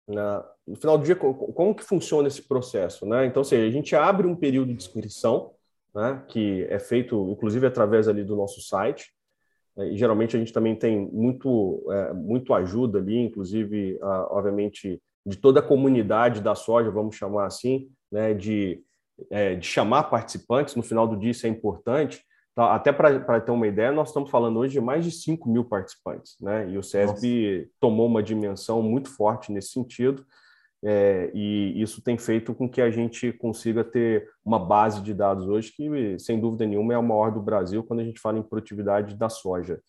na, 0.08 0.46
no 0.66 0.78
final 0.78 0.98
do 0.98 1.04
dia, 1.04 1.18
como 1.18 1.76
que 1.76 1.84
funciona 1.84 2.30
esse 2.30 2.42
processo, 2.42 3.06
né? 3.06 3.26
Então, 3.26 3.44
seja, 3.44 3.68
a 3.68 3.72
gente 3.72 3.94
abre 3.94 4.26
um 4.26 4.38
período 4.38 4.70
de 4.70 4.76
inscrição, 4.76 5.52
né? 5.94 6.24
Que 6.30 6.66
é 6.70 6.80
feito, 6.80 7.30
inclusive, 7.30 7.68
através 7.68 8.08
ali 8.08 8.24
do 8.24 8.38
nosso 8.38 8.62
site. 8.62 9.12
Né, 9.80 9.94
e 9.94 9.98
geralmente 9.98 10.36
a 10.36 10.40
gente 10.40 10.52
também 10.52 10.76
tem 10.76 11.00
muito, 11.00 11.82
é, 11.90 12.14
muito 12.14 12.54
ajuda 12.54 13.00
ali, 13.00 13.18
inclusive, 13.18 13.98
a, 14.02 14.28
obviamente, 14.36 15.02
de 15.26 15.38
toda 15.38 15.62
a 15.62 15.64
comunidade 15.64 16.42
da 16.42 16.54
soja, 16.54 16.92
vamos 16.92 17.16
chamar 17.16 17.46
assim, 17.46 17.90
né, 18.12 18.34
de, 18.34 18.82
é, 19.32 19.56
de 19.56 19.66
chamar 19.66 20.04
participantes, 20.04 20.76
no 20.76 20.84
final 20.84 21.08
do 21.08 21.18
dia 21.18 21.32
isso 21.32 21.48
é 21.48 21.50
importante. 21.50 22.22
Tá, 22.54 22.76
até 22.76 22.92
para 22.92 23.40
ter 23.40 23.52
uma 23.52 23.68
ideia, 23.68 23.92
nós 23.92 24.10
estamos 24.10 24.30
falando 24.30 24.60
hoje 24.60 24.74
de 24.74 24.82
mais 24.82 25.06
de 25.06 25.12
5 25.12 25.48
mil 25.48 25.64
participantes, 25.64 26.36
né? 26.42 26.70
E 26.70 26.78
o 26.78 26.84
SESB 26.84 27.60
Nossa. 27.60 27.72
tomou 27.80 28.08
uma 28.08 28.22
dimensão 28.22 28.82
muito 28.82 29.08
forte 29.10 29.52
nesse 29.52 29.70
sentido, 29.70 30.26
é, 30.84 31.30
e 31.34 31.82
isso 31.82 32.02
tem 32.02 32.18
feito 32.18 32.54
com 32.54 32.70
que 32.70 32.82
a 32.82 32.90
gente 32.90 33.34
consiga 33.34 33.84
ter 33.84 34.30
uma 34.46 34.60
base 34.60 35.02
de 35.02 35.14
dados 35.14 35.48
hoje 35.48 35.74
que, 35.74 36.18
sem 36.20 36.40
dúvida 36.40 36.66
nenhuma, 36.66 36.94
é 36.94 36.96
a 36.96 37.02
maior 37.02 37.32
do 37.32 37.42
Brasil 37.42 37.84
quando 37.84 38.00
a 38.00 38.04
gente 38.04 38.20
fala 38.20 38.38
em 38.38 38.44
produtividade 38.44 39.16
da 39.16 39.30
soja. 39.30 39.80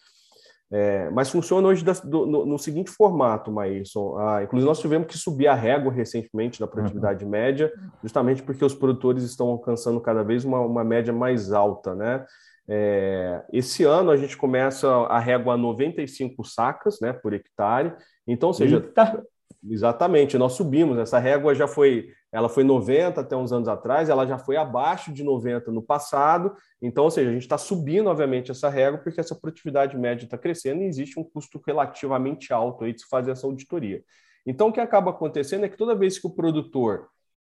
É, 0.72 1.10
mas 1.10 1.28
funciona 1.28 1.66
hoje 1.66 1.84
da, 1.84 1.92
do, 1.92 2.26
no, 2.26 2.46
no, 2.46 2.58
seguinte 2.58 2.90
formato, 2.90 3.50
Maílson. 3.50 4.16
Ah, 4.18 4.44
inclusive, 4.44 4.68
nós 4.68 4.78
tivemos 4.78 5.08
que 5.08 5.18
subir 5.18 5.48
a 5.48 5.54
régua 5.54 5.92
recentemente 5.92 6.60
da 6.60 6.66
produtividade 6.66 7.24
uhum. 7.24 7.30
média, 7.30 7.72
justamente 8.02 8.40
porque 8.40 8.64
os 8.64 8.74
produtores 8.74 9.24
estão 9.24 9.48
alcançando 9.48 10.00
cada 10.00 10.22
vez 10.22 10.44
uma, 10.44 10.60
uma 10.60 10.84
média 10.84 11.12
mais 11.12 11.52
alta, 11.52 11.94
né? 11.96 12.24
É, 12.68 13.42
esse 13.52 13.82
ano 13.82 14.12
a 14.12 14.16
gente 14.16 14.36
começa 14.36 14.88
a 14.88 15.18
régua 15.18 15.54
a 15.54 15.56
95 15.56 16.44
sacas 16.44 17.00
né, 17.00 17.12
por 17.12 17.32
hectare. 17.32 17.92
Então, 18.24 18.50
ou 18.50 18.54
seja, 18.54 18.76
Eita. 18.76 19.24
Exatamente, 19.68 20.38
nós 20.38 20.52
subimos. 20.54 20.98
Essa 20.98 21.18
régua 21.18 21.54
já 21.54 21.66
foi, 21.68 22.08
ela 22.32 22.48
foi 22.48 22.64
90 22.64 23.20
até 23.20 23.36
uns 23.36 23.52
anos 23.52 23.68
atrás, 23.68 24.08
ela 24.08 24.26
já 24.26 24.38
foi 24.38 24.56
abaixo 24.56 25.12
de 25.12 25.22
90 25.22 25.70
no 25.70 25.82
passado. 25.82 26.54
Então, 26.80 27.04
ou 27.04 27.10
seja, 27.10 27.30
a 27.30 27.32
gente 27.32 27.42
está 27.42 27.58
subindo, 27.58 28.08
obviamente, 28.08 28.50
essa 28.50 28.68
régua 28.68 29.00
porque 29.00 29.20
essa 29.20 29.34
produtividade 29.34 29.96
média 29.96 30.24
está 30.24 30.38
crescendo 30.38 30.82
e 30.82 30.86
existe 30.86 31.18
um 31.18 31.24
custo 31.24 31.60
relativamente 31.66 32.52
alto 32.52 32.84
aí 32.84 32.92
de 32.92 33.02
se 33.02 33.08
fazer 33.08 33.32
essa 33.32 33.46
auditoria. 33.46 34.02
Então, 34.46 34.68
o 34.68 34.72
que 34.72 34.80
acaba 34.80 35.10
acontecendo 35.10 35.64
é 35.64 35.68
que 35.68 35.76
toda 35.76 35.94
vez 35.94 36.18
que 36.18 36.26
o 36.26 36.30
produtor 36.34 37.08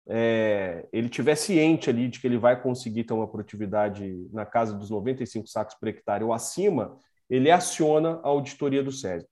é, 0.07 0.87
ele 0.93 1.09
tiver 1.09 1.35
ciente 1.35 1.89
ali 1.89 2.07
de 2.07 2.19
que 2.19 2.27
ele 2.27 2.37
vai 2.37 2.61
conseguir 2.61 3.03
ter 3.03 3.13
uma 3.13 3.27
produtividade 3.27 4.27
na 4.31 4.45
casa 4.45 4.73
dos 4.73 4.89
95 4.89 5.47
sacos 5.47 5.75
por 5.75 5.87
hectare 5.87 6.23
ou 6.23 6.31
acima, 6.31 6.97
ele 7.29 7.49
aciona 7.49 8.19
a 8.23 8.27
auditoria 8.27 8.83
do 8.83 8.91
SESB. 8.91 9.27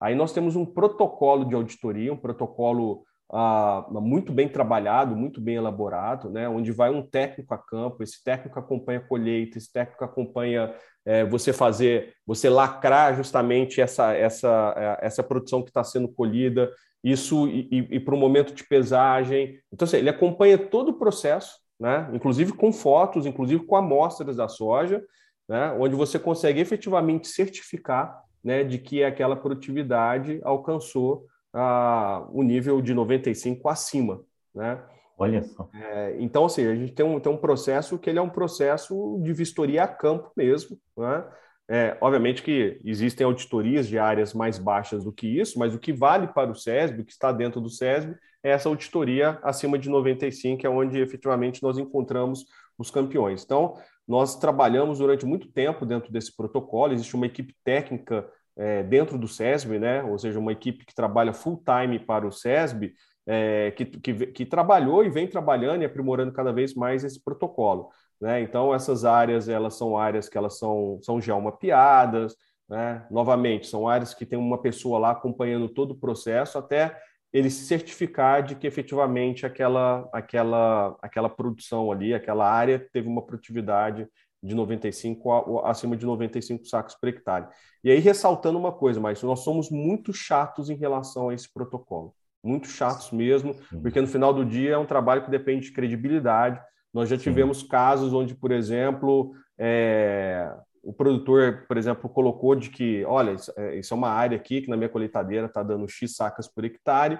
Aí 0.00 0.14
nós 0.14 0.32
temos 0.32 0.56
um 0.56 0.64
protocolo 0.64 1.44
de 1.44 1.54
auditoria, 1.54 2.12
um 2.12 2.16
protocolo 2.16 3.04
ah, 3.32 3.86
muito 3.90 4.32
bem 4.32 4.48
trabalhado, 4.48 5.14
muito 5.14 5.40
bem 5.40 5.54
elaborado, 5.54 6.28
né, 6.30 6.48
onde 6.48 6.72
vai 6.72 6.90
um 6.90 7.02
técnico 7.02 7.54
a 7.54 7.58
campo, 7.58 8.02
esse 8.02 8.22
técnico 8.24 8.58
acompanha 8.58 8.98
a 8.98 9.06
colheita, 9.06 9.56
esse 9.56 9.72
técnico 9.72 10.04
acompanha 10.04 10.74
é, 11.04 11.24
você 11.24 11.52
fazer, 11.52 12.14
você 12.26 12.48
lacrar 12.48 13.14
justamente 13.14 13.80
essa, 13.80 14.12
essa, 14.14 14.74
é, 14.76 15.06
essa 15.06 15.22
produção 15.22 15.62
que 15.62 15.70
está 15.70 15.84
sendo 15.84 16.08
colhida, 16.08 16.70
isso 17.04 17.46
e, 17.48 17.68
e, 17.70 17.96
e 17.96 18.00
para 18.00 18.14
o 18.14 18.18
momento 18.18 18.52
de 18.52 18.64
pesagem. 18.64 19.58
Então, 19.72 19.86
assim, 19.86 19.98
ele 19.98 20.10
acompanha 20.10 20.58
todo 20.58 20.90
o 20.90 20.98
processo, 20.98 21.58
né? 21.78 22.10
inclusive 22.12 22.52
com 22.52 22.72
fotos, 22.72 23.26
inclusive 23.26 23.64
com 23.64 23.76
amostras 23.76 24.36
da 24.36 24.48
soja, 24.48 25.02
né? 25.48 25.72
onde 25.78 25.94
você 25.94 26.18
consegue 26.18 26.60
efetivamente 26.60 27.28
certificar 27.28 28.22
né, 28.42 28.64
de 28.64 28.78
que 28.78 29.04
aquela 29.04 29.36
produtividade 29.36 30.40
alcançou 30.42 31.26
ah, 31.52 32.26
o 32.32 32.42
nível 32.42 32.80
de 32.80 32.94
95 32.94 33.68
acima. 33.68 34.20
Né? 34.54 34.82
Olha 35.18 35.42
só. 35.42 35.68
É, 35.74 36.16
então, 36.18 36.46
assim, 36.46 36.66
a 36.66 36.74
gente 36.74 36.92
tem 36.92 37.04
um, 37.04 37.20
tem 37.20 37.30
um 37.30 37.36
processo 37.36 37.98
que 37.98 38.08
ele 38.08 38.18
é 38.18 38.22
um 38.22 38.30
processo 38.30 39.20
de 39.22 39.32
vistoria 39.32 39.84
a 39.84 39.88
campo 39.88 40.32
mesmo, 40.36 40.78
né? 40.96 41.24
É, 41.72 41.96
obviamente 42.00 42.42
que 42.42 42.80
existem 42.84 43.24
auditorias 43.24 43.86
de 43.86 43.96
áreas 43.96 44.34
mais 44.34 44.58
baixas 44.58 45.04
do 45.04 45.12
que 45.12 45.28
isso, 45.28 45.56
mas 45.56 45.72
o 45.72 45.78
que 45.78 45.92
vale 45.92 46.26
para 46.26 46.50
o 46.50 46.54
SESB, 46.54 47.02
o 47.02 47.04
que 47.04 47.12
está 47.12 47.30
dentro 47.30 47.60
do 47.60 47.70
SESB, 47.70 48.16
é 48.42 48.50
essa 48.50 48.68
auditoria 48.68 49.38
acima 49.40 49.78
de 49.78 49.88
95, 49.88 50.58
que 50.58 50.66
é 50.66 50.70
onde 50.70 50.98
efetivamente 50.98 51.62
nós 51.62 51.78
encontramos 51.78 52.44
os 52.76 52.90
campeões. 52.90 53.44
Então, 53.44 53.76
nós 54.10 54.34
trabalhamos 54.34 54.98
durante 54.98 55.24
muito 55.24 55.46
tempo 55.46 55.86
dentro 55.86 56.10
desse 56.10 56.36
protocolo, 56.36 56.92
existe 56.92 57.14
uma 57.14 57.26
equipe 57.26 57.54
técnica 57.62 58.28
é, 58.56 58.82
dentro 58.82 59.16
do 59.16 59.28
SESB, 59.28 59.78
né? 59.78 60.02
ou 60.02 60.18
seja, 60.18 60.36
uma 60.36 60.50
equipe 60.50 60.84
que 60.84 60.92
trabalha 60.92 61.32
full 61.32 61.62
time 61.64 61.96
para 61.96 62.26
o 62.26 62.32
SESB, 62.32 62.92
é, 63.24 63.70
que, 63.70 63.84
que, 63.84 64.26
que 64.26 64.44
trabalhou 64.44 65.04
e 65.04 65.08
vem 65.08 65.28
trabalhando 65.28 65.82
e 65.82 65.84
aprimorando 65.84 66.32
cada 66.32 66.52
vez 66.52 66.74
mais 66.74 67.04
esse 67.04 67.22
protocolo. 67.22 67.88
Né? 68.20 68.42
Então, 68.42 68.74
essas 68.74 69.04
áreas, 69.04 69.48
elas 69.48 69.76
são 69.76 69.96
áreas 69.96 70.28
que 70.28 70.36
elas 70.36 70.58
são, 70.58 70.98
são 71.02 71.20
geomapeadas, 71.20 72.34
né? 72.68 73.06
novamente, 73.12 73.68
são 73.68 73.86
áreas 73.86 74.12
que 74.12 74.26
tem 74.26 74.36
uma 74.36 74.60
pessoa 74.60 74.98
lá 74.98 75.12
acompanhando 75.12 75.68
todo 75.68 75.92
o 75.92 75.98
processo 76.00 76.58
até 76.58 77.00
ele 77.32 77.50
se 77.50 77.64
certificar 77.64 78.42
de 78.42 78.54
que 78.54 78.66
efetivamente 78.66 79.46
aquela, 79.46 80.08
aquela, 80.12 80.96
aquela 81.00 81.28
produção 81.28 81.92
ali, 81.92 82.12
aquela 82.12 82.50
área 82.50 82.84
teve 82.92 83.08
uma 83.08 83.22
produtividade 83.22 84.08
de 84.42 84.54
95 84.54 85.60
acima 85.64 85.96
de 85.96 86.06
95 86.06 86.64
sacos 86.64 86.94
por 86.94 87.08
hectare. 87.08 87.46
E 87.84 87.90
aí 87.90 87.98
ressaltando 87.98 88.58
uma 88.58 88.72
coisa, 88.72 88.98
mas 88.98 89.22
nós 89.22 89.40
somos 89.40 89.70
muito 89.70 90.12
chatos 90.12 90.70
em 90.70 90.76
relação 90.76 91.28
a 91.28 91.34
esse 91.34 91.52
protocolo, 91.52 92.14
muito 92.42 92.66
chatos 92.66 93.10
mesmo, 93.10 93.54
porque 93.82 94.00
no 94.00 94.06
final 94.06 94.32
do 94.32 94.44
dia 94.44 94.72
é 94.72 94.78
um 94.78 94.86
trabalho 94.86 95.24
que 95.24 95.30
depende 95.30 95.66
de 95.66 95.72
credibilidade, 95.72 96.60
nós 96.92 97.08
já 97.08 97.16
tivemos 97.16 97.60
Sim. 97.60 97.68
casos 97.68 98.12
onde, 98.12 98.34
por 98.34 98.50
exemplo, 98.50 99.32
é, 99.56 100.52
o 100.82 100.92
produtor, 100.92 101.64
por 101.66 101.76
exemplo, 101.76 102.08
colocou 102.08 102.54
de 102.54 102.70
que, 102.70 103.04
olha, 103.04 103.32
isso 103.32 103.52
é, 103.56 103.78
é 103.78 103.94
uma 103.94 104.08
área 104.08 104.36
aqui 104.36 104.62
que 104.62 104.70
na 104.70 104.76
minha 104.76 104.88
colheitadeira 104.88 105.46
está 105.46 105.62
dando 105.62 105.88
X 105.88 106.14
sacas 106.16 106.48
por 106.48 106.64
hectare, 106.64 107.18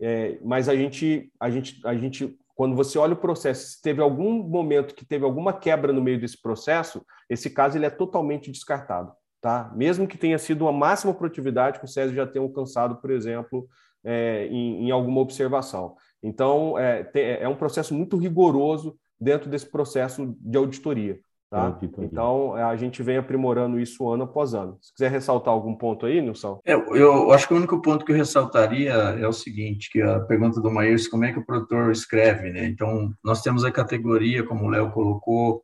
é, 0.00 0.38
mas 0.42 0.68
a 0.68 0.74
gente, 0.74 1.30
a 1.38 1.50
gente, 1.50 1.80
a 1.86 1.94
gente, 1.94 2.36
quando 2.54 2.74
você 2.74 2.98
olha 2.98 3.12
o 3.12 3.20
processo, 3.20 3.72
se 3.72 3.82
teve 3.82 4.00
algum 4.00 4.42
momento 4.42 4.94
que 4.94 5.04
teve 5.04 5.24
alguma 5.24 5.52
quebra 5.52 5.92
no 5.92 6.02
meio 6.02 6.20
desse 6.20 6.40
processo, 6.40 7.04
esse 7.28 7.50
caso 7.50 7.76
ele 7.76 7.86
é 7.86 7.90
totalmente 7.90 8.50
descartado, 8.50 9.12
tá? 9.40 9.72
Mesmo 9.76 10.08
que 10.08 10.18
tenha 10.18 10.38
sido 10.38 10.62
uma 10.62 10.72
máxima 10.72 11.14
produtividade 11.14 11.78
que 11.78 11.84
o 11.84 11.88
César 11.88 12.14
já 12.14 12.26
tenha 12.26 12.44
alcançado, 12.44 12.96
por 12.96 13.10
exemplo, 13.10 13.68
é, 14.02 14.46
em, 14.46 14.86
em, 14.86 14.90
alguma 14.90 15.20
observação. 15.20 15.94
Então, 16.22 16.78
é, 16.78 17.10
é 17.14 17.48
um 17.48 17.56
processo 17.56 17.94
muito 17.94 18.16
rigoroso 18.16 18.98
dentro 19.20 19.48
desse 19.48 19.66
processo 19.66 20.36
de 20.40 20.58
auditoria. 20.58 21.18
Tá? 21.54 21.78
Então, 21.98 22.56
a 22.56 22.74
gente 22.74 23.00
vem 23.00 23.16
aprimorando 23.16 23.78
isso 23.78 24.08
ano 24.10 24.24
após 24.24 24.54
ano. 24.54 24.76
Se 24.82 24.92
quiser 24.92 25.08
ressaltar 25.08 25.54
algum 25.54 25.72
ponto 25.72 26.04
aí, 26.04 26.20
Nilson. 26.20 26.58
É, 26.64 26.72
eu 26.72 27.30
acho 27.30 27.46
que 27.46 27.54
o 27.54 27.56
único 27.56 27.80
ponto 27.80 28.04
que 28.04 28.10
eu 28.10 28.16
ressaltaria 28.16 28.90
é 28.92 29.28
o 29.28 29.32
seguinte, 29.32 29.88
que 29.88 30.02
a 30.02 30.18
pergunta 30.18 30.60
do 30.60 30.68
Maírs, 30.68 31.06
como 31.06 31.24
é 31.24 31.32
que 31.32 31.38
o 31.38 31.46
produtor 31.46 31.92
escreve, 31.92 32.50
né? 32.50 32.66
Então, 32.66 33.12
nós 33.22 33.40
temos 33.40 33.64
a 33.64 33.70
categoria, 33.70 34.42
como 34.42 34.64
o 34.64 34.68
Léo 34.68 34.90
colocou, 34.90 35.62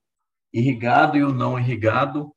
irrigado 0.55 1.18
e 1.18 1.24
o 1.24 1.35
não 1.35 1.59
irrigado. 1.59 2.31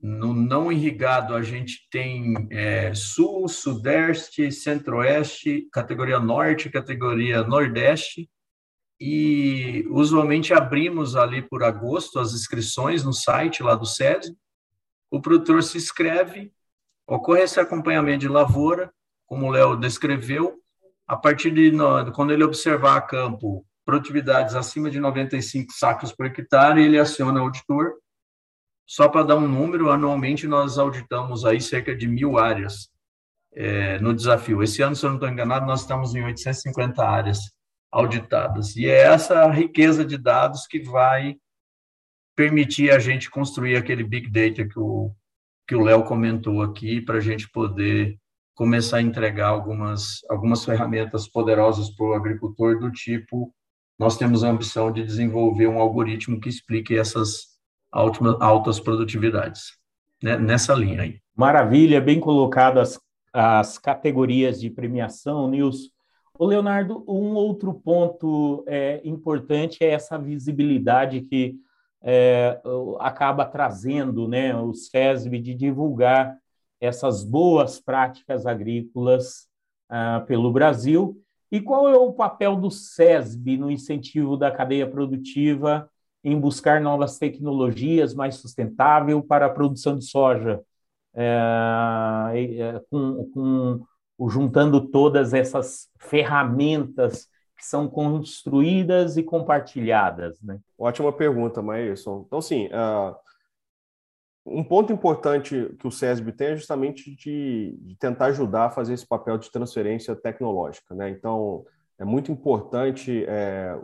No 0.00 0.32
não 0.32 0.70
irrigado, 0.70 1.34
a 1.34 1.42
gente 1.42 1.88
tem 1.90 2.34
é, 2.52 2.94
sul, 2.94 3.48
sudeste, 3.48 4.52
centro-oeste, 4.52 5.66
categoria 5.72 6.20
norte, 6.20 6.70
categoria 6.70 7.42
nordeste, 7.42 8.30
e 9.00 9.86
usualmente 9.90 10.54
abrimos 10.54 11.16
ali 11.16 11.42
por 11.42 11.62
agosto 11.62 12.18
as 12.18 12.32
inscrições 12.32 13.04
no 13.04 13.12
site 13.12 13.62
lá 13.62 13.74
do 13.74 13.84
SESI. 13.84 14.36
O 15.10 15.20
produtor 15.20 15.62
se 15.62 15.76
inscreve, 15.76 16.52
ocorre 17.06 17.42
esse 17.42 17.60
acompanhamento 17.60 18.20
de 18.20 18.28
lavoura, 18.28 18.92
como 19.26 19.46
o 19.46 19.50
Léo 19.50 19.76
descreveu, 19.76 20.60
a 21.06 21.16
partir 21.16 21.50
de 21.50 21.70
quando 22.14 22.32
ele 22.32 22.44
observar 22.44 22.96
a 22.96 23.00
campo 23.00 23.64
produtividades 23.84 24.56
acima 24.56 24.90
de 24.90 24.98
95 24.98 25.72
sacos 25.72 26.12
por 26.12 26.26
hectare, 26.26 26.82
ele 26.82 26.98
aciona 26.98 27.40
o 27.40 27.44
auditor. 27.44 27.94
Só 28.84 29.08
para 29.08 29.22
dar 29.22 29.36
um 29.36 29.46
número, 29.46 29.90
anualmente 29.90 30.46
nós 30.46 30.78
auditamos 30.78 31.44
aí 31.44 31.60
cerca 31.60 31.94
de 31.94 32.08
mil 32.08 32.38
áreas 32.38 32.88
é, 33.52 33.98
no 34.00 34.12
desafio. 34.14 34.62
Esse 34.62 34.82
ano, 34.82 34.96
se 34.96 35.04
eu 35.04 35.10
não 35.10 35.16
estou 35.16 35.28
enganado, 35.28 35.66
nós 35.66 35.82
estamos 35.82 36.14
em 36.14 36.24
850 36.24 37.04
áreas 37.04 37.55
auditadas. 37.90 38.76
E 38.76 38.86
é 38.86 39.04
essa 39.04 39.46
riqueza 39.50 40.04
de 40.04 40.18
dados 40.18 40.66
que 40.66 40.80
vai 40.80 41.36
permitir 42.34 42.90
a 42.90 42.98
gente 42.98 43.30
construir 43.30 43.76
aquele 43.76 44.04
big 44.04 44.30
data 44.30 44.68
que 44.68 44.78
o 44.78 45.12
que 45.68 45.74
o 45.74 45.82
Léo 45.82 46.04
comentou 46.04 46.62
aqui 46.62 47.00
para 47.00 47.16
a 47.16 47.20
gente 47.20 47.50
poder 47.50 48.16
começar 48.54 48.98
a 48.98 49.02
entregar 49.02 49.48
algumas 49.48 50.20
algumas 50.30 50.64
ferramentas 50.64 51.26
poderosas 51.26 51.90
para 51.90 52.06
o 52.06 52.14
agricultor 52.14 52.78
do 52.78 52.90
tipo 52.92 53.52
nós 53.98 54.16
temos 54.16 54.44
a 54.44 54.50
ambição 54.50 54.92
de 54.92 55.02
desenvolver 55.02 55.66
um 55.66 55.80
algoritmo 55.80 56.38
que 56.38 56.48
explique 56.48 56.96
essas 56.96 57.56
altas 57.90 58.78
produtividades 58.78 59.72
né? 60.22 60.36
nessa 60.38 60.74
linha 60.74 61.02
aí. 61.02 61.20
Maravilha, 61.34 62.00
bem 62.00 62.20
colocado 62.20 62.78
as, 62.78 62.98
as 63.32 63.78
categorias 63.78 64.60
de 64.60 64.70
premiação, 64.70 65.48
Nilson. 65.48 65.88
O 66.38 66.44
Leonardo, 66.44 67.04
um 67.08 67.34
outro 67.34 67.72
ponto 67.72 68.64
é, 68.66 69.00
importante 69.04 69.82
é 69.82 69.90
essa 69.90 70.18
visibilidade 70.18 71.22
que 71.22 71.56
é, 72.02 72.60
acaba 73.00 73.44
trazendo 73.44 74.28
né, 74.28 74.54
o 74.54 74.74
SESB 74.74 75.38
de 75.40 75.54
divulgar 75.54 76.38
essas 76.80 77.24
boas 77.24 77.80
práticas 77.80 78.46
agrícolas 78.46 79.48
ah, 79.88 80.22
pelo 80.26 80.52
Brasil. 80.52 81.20
E 81.50 81.60
qual 81.60 81.88
é 81.88 81.96
o 81.96 82.12
papel 82.12 82.56
do 82.56 82.70
SESB 82.70 83.56
no 83.56 83.70
incentivo 83.70 84.36
da 84.36 84.50
cadeia 84.50 84.88
produtiva 84.88 85.88
em 86.22 86.38
buscar 86.38 86.80
novas 86.80 87.18
tecnologias 87.18 88.14
mais 88.14 88.34
sustentável 88.36 89.22
para 89.22 89.46
a 89.46 89.50
produção 89.50 89.96
de 89.96 90.04
soja, 90.04 90.60
é, 91.14 92.82
com, 92.90 93.30
com, 93.32 93.86
juntando 94.28 94.80
todas 94.80 95.34
essas 95.34 95.88
ferramentas 95.98 97.28
que 97.56 97.64
são 97.64 97.88
construídas 97.88 99.16
e 99.16 99.22
compartilhadas. 99.22 100.40
Né? 100.42 100.58
Ótima 100.78 101.12
pergunta, 101.12 101.62
Maílson. 101.62 102.24
Então, 102.26 102.40
sim, 102.40 102.66
uh, 102.66 103.14
um 104.46 104.62
ponto 104.62 104.92
importante 104.92 105.74
que 105.78 105.86
o 105.86 105.90
SESB 105.90 106.32
tem 106.32 106.48
é 106.48 106.56
justamente 106.56 107.14
de, 107.16 107.76
de, 107.80 107.96
tentar 107.96 108.26
ajudar 108.26 108.66
a 108.66 108.70
fazer 108.70 108.94
esse 108.94 109.06
papel 109.06 109.38
de 109.38 109.50
transferência 109.50 110.14
tecnológica. 110.14 110.94
Né? 110.94 111.10
Então, 111.10 111.64
é 111.98 112.04
muito 112.04 112.30
importante, 112.30 113.24
é, 113.26 113.74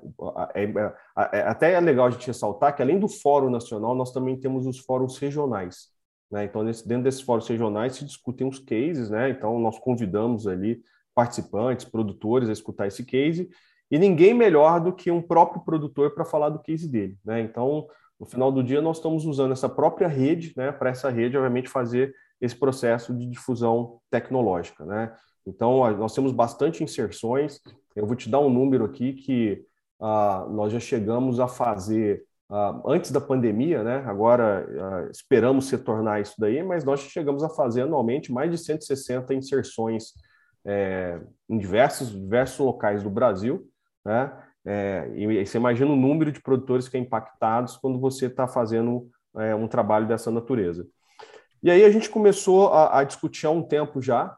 é, 0.54 0.64
é, 0.64 0.94
é, 1.32 1.42
até 1.42 1.72
é 1.72 1.80
legal 1.80 2.06
a 2.06 2.10
gente 2.10 2.26
ressaltar 2.26 2.76
que, 2.76 2.82
além 2.82 3.00
do 3.00 3.08
Fórum 3.08 3.50
Nacional, 3.50 3.94
nós 3.94 4.12
também 4.12 4.38
temos 4.38 4.66
os 4.66 4.78
fóruns 4.78 5.18
regionais. 5.18 5.88
Né? 6.32 6.44
Então, 6.44 6.62
nesse, 6.62 6.88
dentro 6.88 7.04
desses 7.04 7.20
fóruns 7.20 7.46
regionais 7.46 7.94
se 7.94 8.04
discutem 8.04 8.48
os 8.48 8.58
cases, 8.58 9.10
né? 9.10 9.28
então 9.28 9.58
nós 9.58 9.78
convidamos 9.78 10.46
ali 10.46 10.82
participantes, 11.14 11.84
produtores 11.84 12.48
a 12.48 12.52
escutar 12.52 12.86
esse 12.86 13.04
case, 13.04 13.50
e 13.90 13.98
ninguém 13.98 14.32
melhor 14.32 14.80
do 14.80 14.94
que 14.94 15.10
um 15.10 15.20
próprio 15.20 15.62
produtor 15.62 16.14
para 16.14 16.24
falar 16.24 16.48
do 16.48 16.58
case 16.58 16.90
dele. 16.90 17.18
Né? 17.22 17.42
Então, 17.42 17.86
no 18.18 18.24
final 18.24 18.50
do 18.50 18.64
dia, 18.64 18.80
nós 18.80 18.96
estamos 18.96 19.26
usando 19.26 19.52
essa 19.52 19.68
própria 19.68 20.08
rede, 20.08 20.54
né, 20.56 20.72
para 20.72 20.88
essa 20.88 21.10
rede, 21.10 21.36
obviamente, 21.36 21.68
fazer 21.68 22.14
esse 22.40 22.56
processo 22.56 23.12
de 23.14 23.26
difusão 23.26 23.98
tecnológica. 24.10 24.86
Né? 24.86 25.14
Então, 25.46 25.78
nós 25.96 26.14
temos 26.14 26.32
bastante 26.32 26.82
inserções. 26.82 27.60
Eu 27.94 28.06
vou 28.06 28.16
te 28.16 28.30
dar 28.30 28.38
um 28.38 28.48
número 28.48 28.84
aqui 28.84 29.12
que 29.12 29.64
uh, 30.00 30.48
nós 30.50 30.72
já 30.72 30.80
chegamos 30.80 31.38
a 31.40 31.46
fazer 31.46 32.24
antes 32.86 33.10
da 33.10 33.20
pandemia, 33.20 33.82
né? 33.82 34.04
agora 34.06 34.66
uh, 34.68 35.10
esperamos 35.10 35.70
retornar 35.70 36.20
isso 36.20 36.34
daí, 36.38 36.62
mas 36.62 36.84
nós 36.84 37.00
chegamos 37.00 37.42
a 37.42 37.48
fazer 37.48 37.82
anualmente 37.82 38.30
mais 38.30 38.50
de 38.50 38.58
160 38.58 39.32
inserções 39.34 40.12
é, 40.64 41.20
em 41.48 41.58
diversos, 41.58 42.10
diversos 42.10 42.58
locais 42.58 43.02
do 43.02 43.10
Brasil, 43.10 43.66
né? 44.04 44.32
É, 44.64 45.10
e 45.16 45.44
você 45.44 45.58
imagina 45.58 45.90
o 45.90 45.96
número 45.96 46.30
de 46.30 46.40
produtores 46.40 46.88
que 46.88 46.96
é 46.96 47.00
impactados 47.00 47.76
quando 47.76 47.98
você 47.98 48.26
está 48.26 48.46
fazendo 48.46 49.08
é, 49.36 49.54
um 49.54 49.66
trabalho 49.66 50.06
dessa 50.06 50.30
natureza. 50.30 50.86
E 51.62 51.70
aí 51.70 51.84
a 51.84 51.90
gente 51.90 52.08
começou 52.08 52.72
a, 52.72 53.00
a 53.00 53.04
discutir 53.04 53.46
há 53.46 53.50
um 53.50 53.62
tempo 53.62 54.00
já 54.00 54.36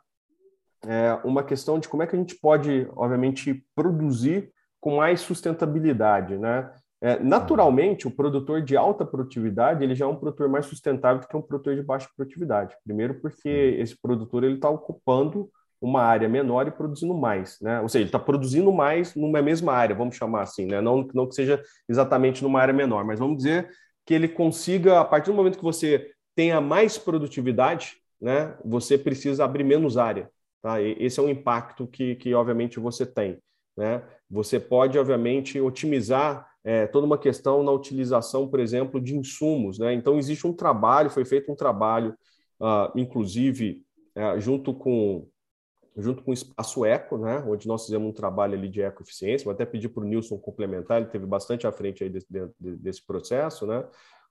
é, 0.87 1.18
uma 1.24 1.42
questão 1.42 1.79
de 1.79 1.88
como 1.88 2.03
é 2.03 2.07
que 2.07 2.14
a 2.14 2.18
gente 2.18 2.37
pode, 2.37 2.88
obviamente, 2.94 3.66
produzir 3.74 4.50
com 4.81 4.96
mais 4.96 5.20
sustentabilidade, 5.20 6.37
né? 6.38 6.70
É, 7.05 7.19
naturalmente, 7.23 8.09
o 8.09 8.11
produtor 8.11 8.62
de 8.62 8.79
alta 8.79 9.05
produtividade 9.05 9.85
ele 9.85 9.95
já 9.95 10.07
é 10.07 10.09
um 10.09 10.17
produtor 10.17 10.49
mais 10.49 10.64
sustentável 10.64 11.21
do 11.21 11.29
que 11.29 11.37
um 11.37 11.43
produtor 11.43 11.77
de 11.77 11.83
baixa 11.83 12.09
produtividade. 12.17 12.75
Primeiro, 12.83 13.21
porque 13.21 13.77
esse 13.79 13.95
produtor 13.95 14.43
ele 14.43 14.55
está 14.55 14.71
ocupando 14.71 15.51
uma 15.79 16.01
área 16.01 16.27
menor 16.31 16.67
e 16.67 16.71
produzindo 16.71 17.12
mais, 17.12 17.61
né? 17.61 17.79
Ou 17.83 17.90
seja, 17.90 18.05
ele 18.05 18.09
está 18.09 18.19
produzindo 18.19 18.73
mais 18.73 19.14
numa 19.14 19.43
mesma 19.43 19.75
área, 19.75 19.95
vamos 19.95 20.17
chamar 20.17 20.45
assim, 20.45 20.64
né? 20.64 20.81
Não, 20.81 21.07
não 21.12 21.29
que 21.29 21.35
seja 21.35 21.62
exatamente 21.87 22.43
numa 22.43 22.59
área 22.59 22.73
menor, 22.73 23.05
mas 23.05 23.19
vamos 23.19 23.37
dizer 23.37 23.69
que 24.07 24.14
ele 24.14 24.27
consiga, 24.27 25.01
a 25.01 25.05
partir 25.05 25.31
do 25.31 25.37
momento 25.37 25.59
que 25.59 25.62
você 25.62 26.11
tenha 26.35 26.59
mais 26.59 26.97
produtividade, 26.97 27.99
né? 28.19 28.57
Você 28.64 28.97
precisa 28.97 29.45
abrir 29.45 29.62
menos 29.62 29.99
área, 29.99 30.31
tá? 30.62 30.81
E 30.81 30.97
esse 30.99 31.21
é 31.21 31.23
um 31.23 31.29
impacto 31.29 31.87
que, 31.87 32.14
que 32.14 32.33
obviamente 32.33 32.81
você 32.81 33.05
tem, 33.05 33.37
né? 33.77 34.03
Você 34.31 34.59
pode, 34.59 34.99
obviamente, 34.99 35.61
otimizar 35.61 36.54
é, 36.64 36.87
toda 36.87 37.07
uma 37.07 37.18
questão 37.18 37.62
na 37.62 37.70
utilização, 37.70 38.48
por 38.48 38.59
exemplo, 38.59 39.00
de 39.00 39.14
insumos, 39.14 39.79
né? 39.79 39.92
Então 39.92 40.18
existe 40.18 40.46
um 40.46 40.53
trabalho, 40.53 41.11
foi 41.11 41.24
feito 41.24 41.53
um 41.53 41.55
trabalho, 41.55 42.16
uh, 42.59 42.98
inclusive 42.98 43.83
uh, 44.16 44.40
junto 44.40 44.72
com 44.72 45.29
junto 45.96 46.24
com 46.24 46.33
o 46.33 46.35
Espaço 46.35 46.85
Eco, 46.85 47.16
né, 47.16 47.38
onde 47.46 47.68
nós 47.68 47.85
fizemos 47.85 48.09
um 48.09 48.12
trabalho 48.12 48.55
ali 48.55 48.68
de 48.68 48.81
ecoeficiência, 48.81 49.44
vou 49.44 49.53
até 49.53 49.64
pedir 49.64 49.88
para 49.90 50.03
o 50.03 50.05
Nilson 50.05 50.37
complementar, 50.38 51.00
ele 51.00 51.09
teve 51.09 51.24
bastante 51.24 51.68
à 51.68 51.72
frente 51.72 52.03
aí 52.03 52.11
desse, 52.11 52.27
desse 52.59 53.07
processo, 53.07 53.64
né, 53.64 53.87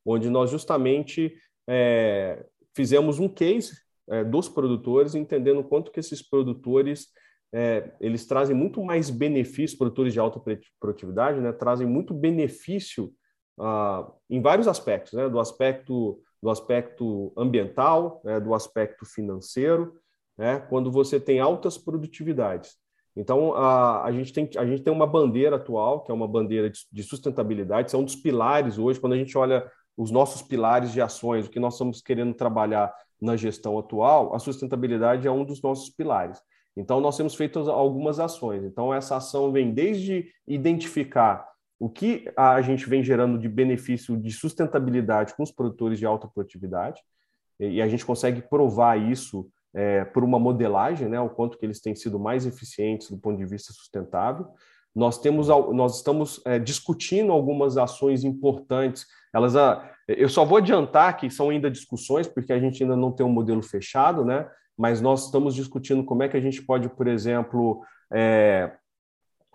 onde 0.05 0.29
nós 0.29 0.49
justamente 0.49 1.33
é, 1.65 2.45
fizemos 2.75 3.17
um 3.17 3.29
case 3.29 3.77
é, 4.09 4.25
dos 4.25 4.49
produtores, 4.49 5.15
entendendo 5.15 5.63
quanto 5.63 5.89
que 5.89 6.01
esses 6.01 6.21
produtores 6.21 7.07
é, 7.53 7.91
eles 7.99 8.25
trazem 8.25 8.55
muito 8.55 8.83
mais 8.83 9.11
benefício, 9.11 9.77
produtores 9.77 10.11
de 10.11 10.19
alta 10.19 10.41
produtividade, 10.79 11.39
né, 11.39 11.51
trazem 11.51 11.85
muito 11.85 12.13
benefício 12.13 13.13
ah, 13.59 14.11
em 14.29 14.41
vários 14.41 14.67
aspectos, 14.67 15.13
né, 15.13 15.29
do 15.29 15.39
aspecto 15.39 16.19
do 16.41 16.49
aspecto 16.49 17.31
ambiental, 17.37 18.21
né, 18.25 18.37
do 18.37 18.53
aspecto 18.53 19.05
financeiro, 19.05 19.93
né, 20.37 20.59
quando 20.59 20.91
você 20.91 21.17
tem 21.17 21.39
altas 21.39 21.77
produtividades. 21.77 22.75
Então, 23.15 23.53
a, 23.53 24.03
a, 24.03 24.11
gente 24.11 24.33
tem, 24.33 24.49
a 24.57 24.65
gente 24.65 24.83
tem 24.83 24.91
uma 24.91 25.07
bandeira 25.07 25.55
atual, 25.55 26.03
que 26.03 26.11
é 26.11 26.13
uma 26.13 26.27
bandeira 26.27 26.69
de, 26.69 26.79
de 26.91 27.03
sustentabilidade, 27.03 27.91
são 27.91 28.01
um 28.01 28.03
dos 28.03 28.17
pilares 28.17 28.77
hoje, 28.77 28.99
quando 28.99 29.13
a 29.13 29.17
gente 29.17 29.37
olha 29.37 29.65
os 29.95 30.11
nossos 30.11 30.41
pilares 30.41 30.91
de 30.91 30.99
ações, 30.99 31.45
o 31.45 31.49
que 31.49 31.59
nós 31.61 31.75
estamos 31.75 32.01
querendo 32.01 32.33
trabalhar 32.33 32.93
na 33.21 33.37
gestão 33.37 33.79
atual, 33.79 34.35
a 34.35 34.39
sustentabilidade 34.39 35.25
é 35.25 35.31
um 35.31 35.45
dos 35.45 35.61
nossos 35.61 35.89
pilares. 35.89 36.41
Então, 36.75 36.99
nós 36.99 37.15
temos 37.15 37.35
feito 37.35 37.59
algumas 37.69 38.19
ações. 38.19 38.63
Então, 38.63 38.93
essa 38.93 39.17
ação 39.17 39.51
vem 39.51 39.71
desde 39.71 40.27
identificar 40.47 41.47
o 41.79 41.89
que 41.89 42.31
a 42.35 42.61
gente 42.61 42.87
vem 42.89 43.03
gerando 43.03 43.37
de 43.37 43.49
benefício 43.49 44.15
de 44.17 44.31
sustentabilidade 44.31 45.35
com 45.35 45.43
os 45.43 45.51
produtores 45.51 45.99
de 45.99 46.05
alta 46.05 46.27
produtividade, 46.27 47.01
e 47.59 47.81
a 47.81 47.87
gente 47.87 48.05
consegue 48.05 48.41
provar 48.41 48.97
isso 48.97 49.47
é, 49.73 50.05
por 50.05 50.23
uma 50.23 50.39
modelagem, 50.39 51.09
né, 51.09 51.19
o 51.19 51.29
quanto 51.29 51.57
que 51.57 51.65
eles 51.65 51.81
têm 51.81 51.95
sido 51.95 52.19
mais 52.19 52.45
eficientes 52.45 53.09
do 53.09 53.17
ponto 53.17 53.37
de 53.37 53.45
vista 53.45 53.73
sustentável. 53.73 54.47
Nós 54.95 55.19
temos, 55.19 55.47
nós 55.47 55.97
estamos 55.97 56.41
é, 56.45 56.59
discutindo 56.59 57.31
algumas 57.31 57.77
ações 57.77 58.23
importantes. 58.23 59.07
Elas, 59.33 59.55
ah, 59.55 59.89
eu 60.07 60.29
só 60.29 60.45
vou 60.45 60.59
adiantar 60.59 61.17
que 61.17 61.29
são 61.29 61.49
ainda 61.49 61.69
discussões, 61.69 62.27
porque 62.27 62.53
a 62.53 62.59
gente 62.59 62.83
ainda 62.83 62.95
não 62.95 63.11
tem 63.11 63.25
um 63.25 63.31
modelo 63.31 63.63
fechado, 63.63 64.23
né? 64.23 64.47
Mas 64.83 64.99
nós 64.99 65.27
estamos 65.27 65.55
discutindo 65.55 66.03
como 66.03 66.23
é 66.23 66.27
que 66.27 66.35
a 66.35 66.41
gente 66.41 66.61
pode, 66.61 66.89
por 66.89 67.07
exemplo, 67.07 67.85
é, 68.11 68.69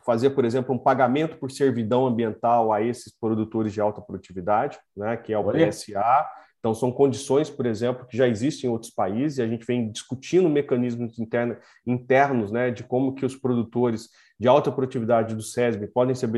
fazer, 0.03 0.31
por 0.31 0.43
exemplo, 0.43 0.75
um 0.75 0.79
pagamento 0.79 1.37
por 1.37 1.51
servidão 1.51 2.07
ambiental 2.07 2.73
a 2.73 2.81
esses 2.81 3.13
produtores 3.13 3.75
de 3.75 3.79
alta 3.79 4.01
produtividade, 4.01 4.79
né? 4.97 5.19
Que 5.19 5.35
é 5.35 5.39
o 5.39 5.45
PSA 5.45 6.27
então, 6.59 6.75
são 6.75 6.91
condições, 6.91 7.49
por 7.49 7.67
exemplo, 7.67 8.07
que 8.07 8.17
já 8.17 8.27
existem 8.27 8.69
em 8.69 8.73
outros 8.73 8.91
países, 8.91 9.39
e 9.39 9.43
a 9.43 9.47
gente 9.47 9.65
vem 9.65 9.91
discutindo 9.91 10.49
mecanismos 10.49 11.19
internos, 11.19 11.57
internos 11.87 12.51
né, 12.51 12.71
de 12.71 12.83
como 12.83 13.15
que 13.15 13.25
os 13.25 13.37
produtores 13.37 14.09
de 14.41 14.47
alta 14.47 14.71
produtividade 14.71 15.35
do 15.35 15.43
SESB 15.43 15.89
podem 15.89 16.15
ser 16.15 16.29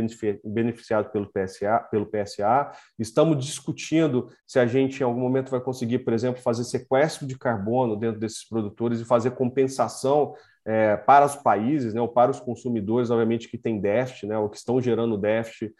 beneficiados 0.44 1.10
pelo 1.10 1.30
PSA, 1.30 1.86
pelo 1.90 2.06
PSA. 2.06 2.70
Estamos 2.98 3.44
discutindo 3.44 4.30
se 4.46 4.58
a 4.58 4.66
gente, 4.66 5.00
em 5.00 5.04
algum 5.04 5.20
momento, 5.20 5.50
vai 5.50 5.60
conseguir, 5.60 6.00
por 6.00 6.12
exemplo, 6.12 6.42
fazer 6.42 6.64
sequestro 6.64 7.26
de 7.26 7.38
carbono 7.38 7.96
dentro 7.96 8.18
desses 8.18 8.46
produtores 8.46 9.00
e 9.00 9.04
fazer 9.04 9.32
compensação 9.32 10.34
é, 10.66 10.96
para 10.96 11.26
os 11.26 11.36
países, 11.36 11.94
né, 11.94 12.00
ou 12.00 12.08
para 12.08 12.30
os 12.30 12.40
consumidores, 12.40 13.10
obviamente, 13.10 13.48
que 13.48 13.58
têm 13.58 13.80
déficit, 13.80 14.26
né, 14.26 14.38
ou 14.38 14.48
que 14.48 14.56
estão 14.56 14.80
gerando 14.80 15.16
déficit 15.16 15.74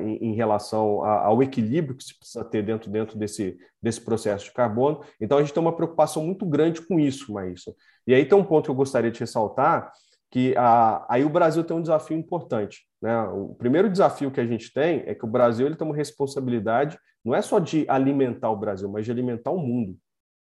em, 0.00 0.16
em, 0.16 0.34
relação 0.34 1.04
ao 1.04 1.42
equilíbrio 1.42 1.96
que 1.96 2.02
se 2.02 2.18
precisa 2.18 2.44
ter 2.44 2.62
dentro, 2.62 2.90
dentro 2.90 3.16
desse, 3.16 3.56
desse 3.80 4.00
processo 4.00 4.46
de 4.46 4.52
carbono. 4.52 5.00
Então, 5.20 5.38
a 5.38 5.42
gente 5.42 5.52
tem 5.52 5.62
uma 5.62 5.74
preocupação 5.74 6.24
muito 6.24 6.44
grande 6.44 6.82
com 6.82 6.98
isso, 6.98 7.32
Maísa. 7.32 7.72
E 8.06 8.14
aí 8.14 8.24
tem 8.24 8.36
um 8.36 8.44
ponto 8.44 8.64
que 8.64 8.70
eu 8.70 8.74
gostaria 8.74 9.12
de 9.12 9.20
ressaltar, 9.20 9.92
que 10.28 10.56
a, 10.56 11.06
aí 11.08 11.24
o 11.24 11.28
Brasil 11.28 11.62
tem 11.62 11.76
um 11.76 11.82
desafio 11.82 12.16
importante. 12.16 12.80
Né? 13.00 13.16
O 13.28 13.54
primeiro 13.54 13.88
desafio 13.88 14.30
que 14.30 14.40
a 14.40 14.46
gente 14.46 14.72
tem 14.72 15.04
é 15.06 15.14
que 15.14 15.24
o 15.24 15.28
Brasil 15.28 15.66
ele 15.66 15.76
tem 15.76 15.86
uma 15.86 15.96
responsabilidade, 15.96 16.98
não 17.24 17.32
é 17.34 17.40
só 17.40 17.60
de 17.60 17.86
alimentar 17.88 18.50
o 18.50 18.56
Brasil, 18.56 18.88
mas 18.88 19.04
de 19.04 19.12
alimentar 19.12 19.52
o 19.52 19.58
mundo. 19.58 19.96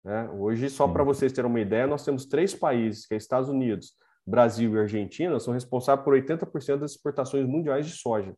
Né? 0.03 0.27
Hoje, 0.31 0.67
só 0.69 0.87
para 0.87 1.03
vocês 1.03 1.31
terem 1.31 1.49
uma 1.49 1.59
ideia, 1.59 1.85
nós 1.85 2.03
temos 2.03 2.25
três 2.25 2.55
países, 2.55 3.05
que 3.05 3.13
é 3.13 3.17
Estados 3.17 3.49
Unidos, 3.49 3.91
Brasil 4.25 4.73
e 4.75 4.79
Argentina, 4.79 5.39
são 5.39 5.53
responsáveis 5.53 6.03
por 6.03 6.15
80% 6.15 6.77
das 6.77 6.91
exportações 6.91 7.45
mundiais 7.45 7.85
de 7.85 7.91
soja 7.91 8.33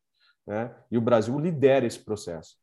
né? 0.46 0.72
e 0.92 0.98
o 0.98 1.02
Brasil 1.02 1.38
lidera 1.40 1.86
esse 1.86 2.00
processo. 2.00 2.56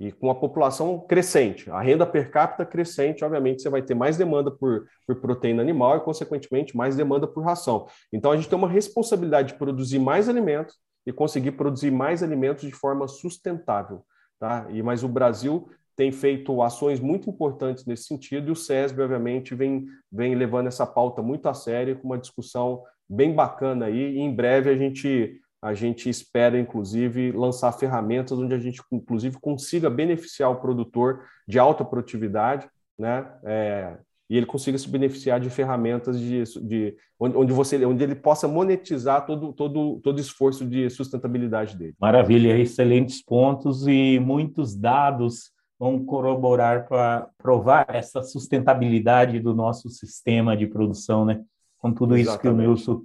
E 0.00 0.12
com 0.12 0.30
a 0.30 0.34
população 0.34 1.00
crescente, 1.00 1.68
a 1.70 1.80
renda 1.80 2.06
per 2.06 2.30
capita 2.30 2.64
crescente, 2.64 3.24
obviamente 3.24 3.62
você 3.62 3.68
vai 3.68 3.82
ter 3.82 3.94
mais 3.94 4.16
demanda 4.16 4.48
por, 4.48 4.86
por 5.04 5.16
proteína 5.16 5.60
animal 5.60 5.96
e, 5.96 6.00
consequentemente, 6.00 6.76
mais 6.76 6.94
demanda 6.94 7.26
por 7.26 7.42
ração. 7.42 7.88
Então, 8.12 8.30
a 8.30 8.36
gente 8.36 8.48
tem 8.48 8.56
uma 8.56 8.68
responsabilidade 8.68 9.52
de 9.52 9.58
produzir 9.58 9.98
mais 9.98 10.28
alimentos 10.28 10.76
e 11.04 11.12
conseguir 11.12 11.52
produzir 11.52 11.90
mais 11.90 12.22
alimentos 12.22 12.64
de 12.64 12.72
forma 12.72 13.08
sustentável. 13.08 14.04
Tá? 14.38 14.68
E, 14.70 14.82
mas 14.84 15.02
o 15.02 15.08
Brasil 15.08 15.68
tem 15.96 16.12
feito 16.12 16.62
ações 16.62 17.00
muito 17.00 17.28
importantes 17.28 17.84
nesse 17.84 18.04
sentido 18.04 18.48
e 18.48 18.52
o 18.52 18.56
SESB, 18.56 19.02
obviamente, 19.02 19.52
vem, 19.52 19.86
vem 20.12 20.36
levando 20.36 20.68
essa 20.68 20.86
pauta 20.86 21.20
muito 21.20 21.48
a 21.48 21.54
sério, 21.54 21.98
com 21.98 22.06
uma 22.06 22.18
discussão 22.18 22.84
bem 23.08 23.34
bacana 23.34 23.86
aí. 23.86 24.14
E 24.14 24.20
em 24.20 24.32
breve 24.32 24.70
a 24.70 24.76
gente 24.76 25.40
a 25.60 25.74
gente 25.74 26.08
espera, 26.08 26.58
inclusive, 26.58 27.32
lançar 27.32 27.72
ferramentas 27.72 28.38
onde 28.38 28.54
a 28.54 28.58
gente, 28.58 28.80
inclusive, 28.92 29.38
consiga 29.40 29.90
beneficiar 29.90 30.50
o 30.50 30.60
produtor 30.60 31.24
de 31.46 31.58
alta 31.58 31.84
produtividade, 31.84 32.68
né? 32.98 33.26
É, 33.44 33.98
e 34.30 34.36
ele 34.36 34.46
consiga 34.46 34.76
se 34.76 34.88
beneficiar 34.88 35.40
de 35.40 35.48
ferramentas 35.48 36.20
de, 36.20 36.42
de 36.60 36.96
onde, 37.18 37.36
onde, 37.36 37.52
você, 37.52 37.84
onde 37.84 38.04
ele 38.04 38.14
possa 38.14 38.46
monetizar 38.46 39.24
todo 39.24 39.52
todo 39.54 40.00
todo 40.02 40.20
esforço 40.20 40.66
de 40.66 40.90
sustentabilidade 40.90 41.76
dele. 41.76 41.94
Maravilha, 41.98 42.58
excelentes 42.58 43.24
pontos 43.24 43.86
e 43.86 44.20
muitos 44.20 44.76
dados 44.76 45.50
vão 45.78 46.04
corroborar 46.04 46.86
para 46.88 47.28
provar 47.38 47.86
essa 47.88 48.22
sustentabilidade 48.22 49.40
do 49.40 49.54
nosso 49.54 49.88
sistema 49.88 50.56
de 50.56 50.66
produção, 50.66 51.24
né? 51.24 51.42
Com 51.78 51.92
tudo 51.92 52.16
Exatamente. 52.16 52.28
isso 52.28 52.40
que 52.40 52.48
o 52.48 52.52
Nilson 52.52 53.02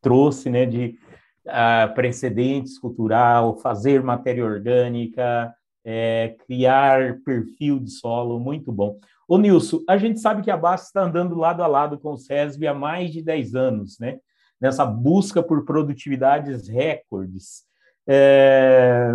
trouxe, 0.00 0.50
né? 0.50 0.66
De 0.66 0.98
uh, 1.46 1.94
precedentes 1.94 2.78
cultural, 2.78 3.56
fazer 3.58 4.02
matéria 4.02 4.44
orgânica, 4.44 5.54
é, 5.84 6.34
criar 6.46 7.20
perfil 7.24 7.78
de 7.78 7.90
solo, 7.90 8.40
muito 8.40 8.72
bom. 8.72 8.98
Ô 9.28 9.38
Nilson, 9.38 9.80
a 9.88 9.96
gente 9.96 10.20
sabe 10.20 10.42
que 10.42 10.50
a 10.50 10.56
BASF 10.56 10.86
está 10.86 11.02
andando 11.02 11.36
lado 11.36 11.62
a 11.62 11.66
lado 11.66 11.98
com 11.98 12.12
o 12.12 12.18
SESB 12.18 12.66
há 12.66 12.74
mais 12.74 13.12
de 13.12 13.22
10 13.22 13.54
anos, 13.54 13.98
né? 13.98 14.18
Nessa 14.60 14.84
busca 14.84 15.42
por 15.42 15.64
produtividades 15.64 16.68
recordes. 16.68 17.64
É... 18.06 19.14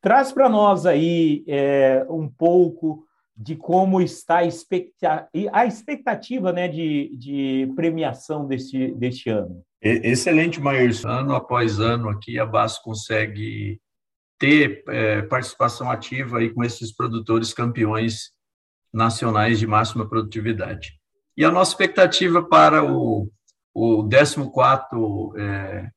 Traz 0.00 0.32
para 0.32 0.48
nós 0.48 0.86
aí 0.86 1.44
é, 1.46 2.06
um 2.08 2.26
pouco 2.26 3.04
de 3.36 3.56
como 3.56 4.00
está 4.00 4.38
a, 4.38 4.44
expecta... 4.44 5.28
a 5.52 5.66
expectativa 5.66 6.52
né, 6.52 6.68
de, 6.68 7.14
de 7.16 7.72
premiação 7.74 8.46
deste, 8.46 8.92
deste 8.92 9.28
ano. 9.28 9.62
Excelente, 9.82 10.60
Maírs. 10.60 11.04
Ano 11.04 11.34
após 11.34 11.80
ano 11.80 12.10
aqui 12.10 12.38
a 12.38 12.44
BASF 12.44 12.82
consegue 12.82 13.80
ter 14.38 14.84
é, 14.88 15.22
participação 15.22 15.90
ativa 15.90 16.38
aí 16.38 16.50
com 16.50 16.62
esses 16.62 16.94
produtores 16.94 17.52
campeões 17.52 18.32
nacionais 18.92 19.58
de 19.58 19.66
máxima 19.66 20.08
produtividade. 20.08 20.98
E 21.36 21.44
a 21.44 21.50
nossa 21.50 21.72
expectativa 21.72 22.42
para 22.42 22.84
o, 22.84 23.30
o 23.72 24.04
14º 24.04 25.38
é, 25.38 25.90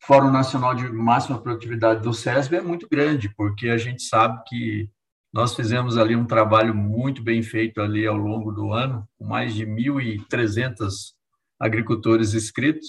Fórum 0.00 0.32
Nacional 0.32 0.74
de 0.74 0.90
Máxima 0.90 1.40
Produtividade 1.40 2.02
do 2.02 2.12
SESB 2.12 2.56
é 2.56 2.60
muito 2.60 2.88
grande, 2.88 3.28
porque 3.36 3.68
a 3.68 3.78
gente 3.78 4.02
sabe 4.02 4.42
que 4.48 4.90
nós 5.32 5.54
fizemos 5.54 5.96
ali 5.96 6.16
um 6.16 6.26
trabalho 6.26 6.74
muito 6.74 7.22
bem 7.22 7.40
feito 7.42 7.80
ali 7.80 8.04
ao 8.04 8.16
longo 8.16 8.50
do 8.50 8.72
ano, 8.72 9.08
com 9.16 9.24
mais 9.24 9.54
de 9.54 9.64
1.300 9.64 11.12
agricultores 11.60 12.34
inscritos, 12.34 12.88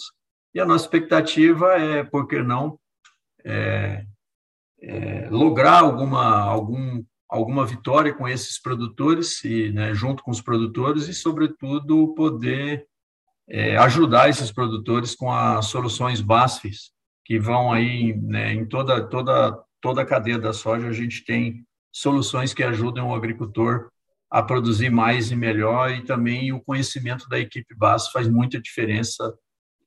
e 0.53 0.59
a 0.59 0.65
nossa 0.65 0.85
expectativa 0.85 1.73
é, 1.73 2.03
por 2.03 2.27
que 2.27 2.41
não, 2.41 2.79
é, 3.43 4.05
é, 4.81 5.27
lograr 5.29 5.79
alguma, 5.79 6.39
algum 6.39 7.03
alguma 7.33 7.65
vitória 7.65 8.13
com 8.13 8.27
esses 8.27 8.61
produtores 8.61 9.43
e 9.43 9.71
né, 9.71 9.91
junto 9.95 10.21
com 10.21 10.29
os 10.29 10.39
produtores 10.39 11.07
e 11.07 11.15
sobretudo 11.15 12.13
poder 12.13 12.85
é, 13.49 13.75
ajudar 13.77 14.29
esses 14.29 14.51
produtores 14.51 15.15
com 15.15 15.31
as 15.31 15.65
soluções 15.65 16.21
BASFs 16.21 16.91
que 17.25 17.39
vão 17.39 17.73
aí 17.73 18.13
né, 18.15 18.53
em 18.53 18.65
toda 18.67 19.03
toda 19.07 19.59
toda 19.81 20.01
a 20.03 20.05
cadeia 20.05 20.37
da 20.37 20.53
soja. 20.53 20.87
A 20.87 20.93
gente 20.93 21.25
tem 21.25 21.65
soluções 21.91 22.53
que 22.53 22.61
ajudam 22.61 23.09
o 23.09 23.15
agricultor 23.15 23.89
a 24.29 24.43
produzir 24.43 24.91
mais 24.91 25.31
e 25.31 25.35
melhor 25.35 25.89
e 25.91 26.03
também 26.03 26.53
o 26.53 26.61
conhecimento 26.61 27.27
da 27.27 27.39
equipe 27.39 27.75
BASF 27.75 28.11
faz 28.11 28.27
muita 28.27 28.61
diferença 28.61 29.33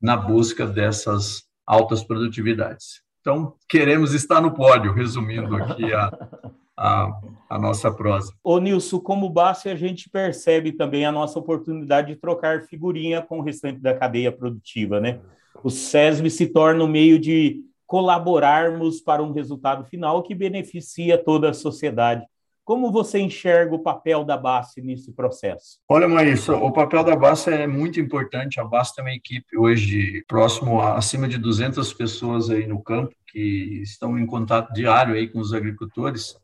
na 0.06 0.16
busca 0.16 0.64
dessas 0.64 1.42
altas 1.66 2.04
produtividades. 2.04 3.02
Então, 3.20 3.54
queremos 3.68 4.14
estar 4.14 4.40
no 4.40 4.54
pódio, 4.54 4.92
resumindo 4.92 5.56
aqui 5.56 5.92
a, 5.92 6.28
a, 6.76 7.20
a 7.50 7.58
nossa 7.58 7.90
prosa. 7.90 8.32
Ô 8.44 8.60
Nilson, 8.60 9.00
como 9.00 9.28
base, 9.28 9.68
a 9.68 9.74
gente 9.74 10.08
percebe 10.08 10.70
também 10.70 11.04
a 11.04 11.10
nossa 11.10 11.40
oportunidade 11.40 12.14
de 12.14 12.20
trocar 12.20 12.62
figurinha 12.62 13.20
com 13.20 13.40
o 13.40 13.42
restante 13.42 13.80
da 13.80 13.94
cadeia 13.94 14.30
produtiva, 14.30 15.00
né? 15.00 15.18
O 15.64 15.70
SESB 15.70 16.30
se 16.30 16.46
torna 16.46 16.84
um 16.84 16.88
meio 16.88 17.18
de 17.18 17.64
colaborarmos 17.84 19.00
para 19.00 19.24
um 19.24 19.32
resultado 19.32 19.84
final 19.86 20.22
que 20.22 20.36
beneficia 20.36 21.18
toda 21.18 21.50
a 21.50 21.54
sociedade. 21.54 22.24
Como 22.66 22.90
você 22.90 23.20
enxerga 23.20 23.76
o 23.76 23.78
papel 23.78 24.24
da 24.24 24.36
base 24.36 24.82
nesse 24.82 25.12
processo? 25.12 25.78
Olha, 25.88 26.08
Maísa, 26.08 26.56
o 26.56 26.72
papel 26.72 27.04
da 27.04 27.14
base 27.14 27.48
é 27.48 27.64
muito 27.64 28.00
importante. 28.00 28.58
A 28.58 28.64
base 28.64 28.92
tem 28.92 29.04
uma 29.04 29.14
equipe 29.14 29.56
hoje 29.56 30.24
próximo 30.26 30.80
a 30.80 30.98
acima 30.98 31.28
de 31.28 31.38
200 31.38 31.92
pessoas 31.92 32.50
aí 32.50 32.66
no 32.66 32.82
campo 32.82 33.14
que 33.28 33.82
estão 33.84 34.18
em 34.18 34.26
contato 34.26 34.72
diário 34.72 35.14
aí 35.14 35.28
com 35.28 35.38
os 35.38 35.54
agricultores 35.54 36.34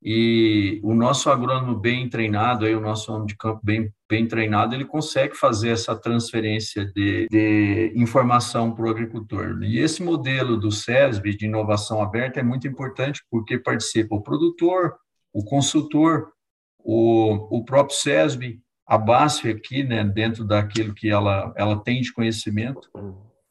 e 0.00 0.80
o 0.84 0.94
nosso 0.94 1.30
agrônomo 1.30 1.74
bem 1.74 2.08
treinado, 2.10 2.66
aí, 2.66 2.76
o 2.76 2.80
nosso 2.80 3.10
homem 3.10 3.26
de 3.26 3.34
campo 3.36 3.60
bem, 3.64 3.90
bem 4.06 4.28
treinado, 4.28 4.74
ele 4.74 4.84
consegue 4.84 5.34
fazer 5.34 5.70
essa 5.70 5.96
transferência 5.96 6.84
de, 6.84 7.26
de 7.28 7.92
informação 7.96 8.70
para 8.72 8.84
o 8.84 8.90
agricultor. 8.90 9.60
E 9.62 9.78
esse 9.78 10.02
modelo 10.02 10.58
do 10.58 10.70
SESB, 10.70 11.34
de 11.34 11.46
inovação 11.46 12.02
aberta, 12.02 12.38
é 12.38 12.42
muito 12.42 12.68
importante 12.68 13.24
porque 13.30 13.58
participa 13.58 14.14
o 14.14 14.22
produtor, 14.22 14.94
o 15.34 15.44
consultor, 15.44 16.32
o, 16.78 17.58
o 17.58 17.64
próprio 17.64 17.96
SESB, 17.96 18.60
a 18.86 18.96
BASF 18.96 19.50
aqui, 19.50 19.82
né, 19.82 20.04
dentro 20.04 20.44
daquilo 20.44 20.94
que 20.94 21.10
ela, 21.10 21.52
ela 21.56 21.82
tem 21.82 22.00
de 22.00 22.12
conhecimento. 22.12 22.88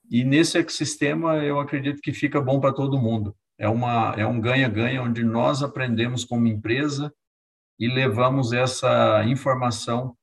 E 0.10 0.24
nesse 0.24 0.58
ecossistema, 0.58 1.38
eu 1.38 1.60
acredito 1.60 2.02
que 2.02 2.12
fica 2.12 2.41
bom 2.41 2.60
para 2.60 2.74
todo 2.74 3.00
mundo 3.00 3.36
é, 3.58 3.67
uma, 3.67 4.13
é 4.17 4.26
um 4.26 4.39
ganha-ganha 4.39 5.02
onde 5.02 5.24
nós 5.24 5.63
aprendemos 5.63 6.26
como 6.26 6.48
empresa 6.48 7.13
e 7.80 7.88
levamos 7.88 8.54
essa 8.54 9.24
informação 9.26 10.15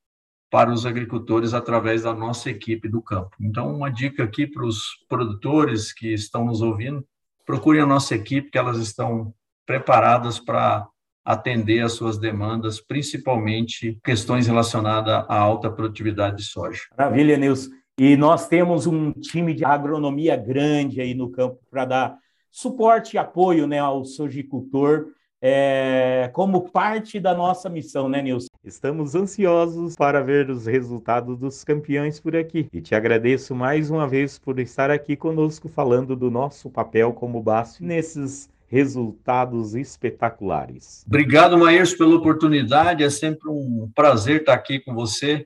para 0.50 0.70
os 0.70 0.84
agricultores 0.84 1.54
através 1.54 2.02
da 2.02 2.12
nossa 2.12 2.50
equipe 2.50 2.88
do 2.88 3.00
campo. 3.00 3.30
Então, 3.40 3.74
uma 3.74 3.90
dica 3.90 4.24
aqui 4.24 4.46
para 4.46 4.64
os 4.64 4.82
produtores 5.08 5.92
que 5.92 6.12
estão 6.12 6.44
nos 6.44 6.60
ouvindo, 6.60 7.06
procurem 7.46 7.80
a 7.80 7.86
nossa 7.86 8.14
equipe, 8.14 8.50
que 8.50 8.58
elas 8.58 8.78
estão 8.78 9.32
preparadas 9.64 10.38
para 10.38 10.86
atender 11.24 11.80
às 11.80 11.92
suas 11.92 12.18
demandas, 12.18 12.80
principalmente 12.80 13.98
questões 14.04 14.46
relacionadas 14.46 15.24
à 15.28 15.38
alta 15.38 15.70
produtividade 15.70 16.38
de 16.38 16.44
soja. 16.44 16.82
Maravilha, 16.96 17.36
Nilson. 17.36 17.70
E 17.98 18.16
nós 18.16 18.48
temos 18.48 18.86
um 18.86 19.12
time 19.12 19.52
de 19.52 19.64
agronomia 19.64 20.34
grande 20.34 21.00
aí 21.00 21.14
no 21.14 21.30
campo 21.30 21.58
para 21.70 21.84
dar 21.84 22.18
suporte 22.50 23.14
e 23.14 23.18
apoio 23.18 23.66
né, 23.66 23.78
ao 23.78 24.04
sojicultor 24.04 25.08
é, 25.42 26.30
como 26.34 26.68
parte 26.68 27.18
da 27.18 27.34
nossa 27.34 27.70
missão, 27.70 28.08
né, 28.08 28.20
Nilson? 28.20 28.48
Estamos 28.62 29.14
ansiosos 29.14 29.96
para 29.96 30.22
ver 30.22 30.50
os 30.50 30.66
resultados 30.66 31.38
dos 31.38 31.64
campeões 31.64 32.20
por 32.20 32.36
aqui. 32.36 32.68
E 32.72 32.80
te 32.80 32.94
agradeço 32.94 33.54
mais 33.54 33.90
uma 33.90 34.06
vez 34.06 34.38
por 34.38 34.58
estar 34.58 34.90
aqui 34.90 35.16
conosco 35.16 35.68
falando 35.68 36.14
do 36.14 36.30
nosso 36.30 36.68
papel 36.68 37.14
como 37.14 37.42
BASF 37.42 37.82
nesses 37.82 38.50
resultados 38.70 39.74
espetaculares. 39.74 41.04
Obrigado, 41.04 41.58
Maírs, 41.58 41.92
pela 41.92 42.14
oportunidade. 42.14 43.02
É 43.02 43.10
sempre 43.10 43.50
um 43.50 43.90
prazer 43.94 44.40
estar 44.40 44.54
aqui 44.54 44.78
com 44.78 44.94
você. 44.94 45.44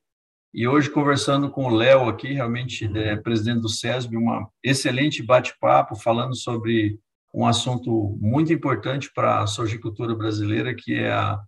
E 0.52 0.68
hoje, 0.68 0.90
conversando 0.90 1.50
com 1.50 1.64
o 1.64 1.74
Léo 1.74 2.06
aqui, 2.06 2.34
realmente 2.34 2.88
é, 2.96 3.16
presidente 3.16 3.62
do 3.62 3.68
SESB, 3.68 4.18
um 4.18 4.46
excelente 4.62 5.22
bate-papo 5.22 5.96
falando 5.96 6.36
sobre 6.36 7.00
um 7.32 7.46
assunto 7.46 8.16
muito 8.20 8.52
importante 8.52 9.10
para 9.12 9.40
a 9.40 9.46
sojicultura 9.46 10.14
brasileira, 10.14 10.74
que 10.74 10.94
é 10.94 11.10
a, 11.10 11.40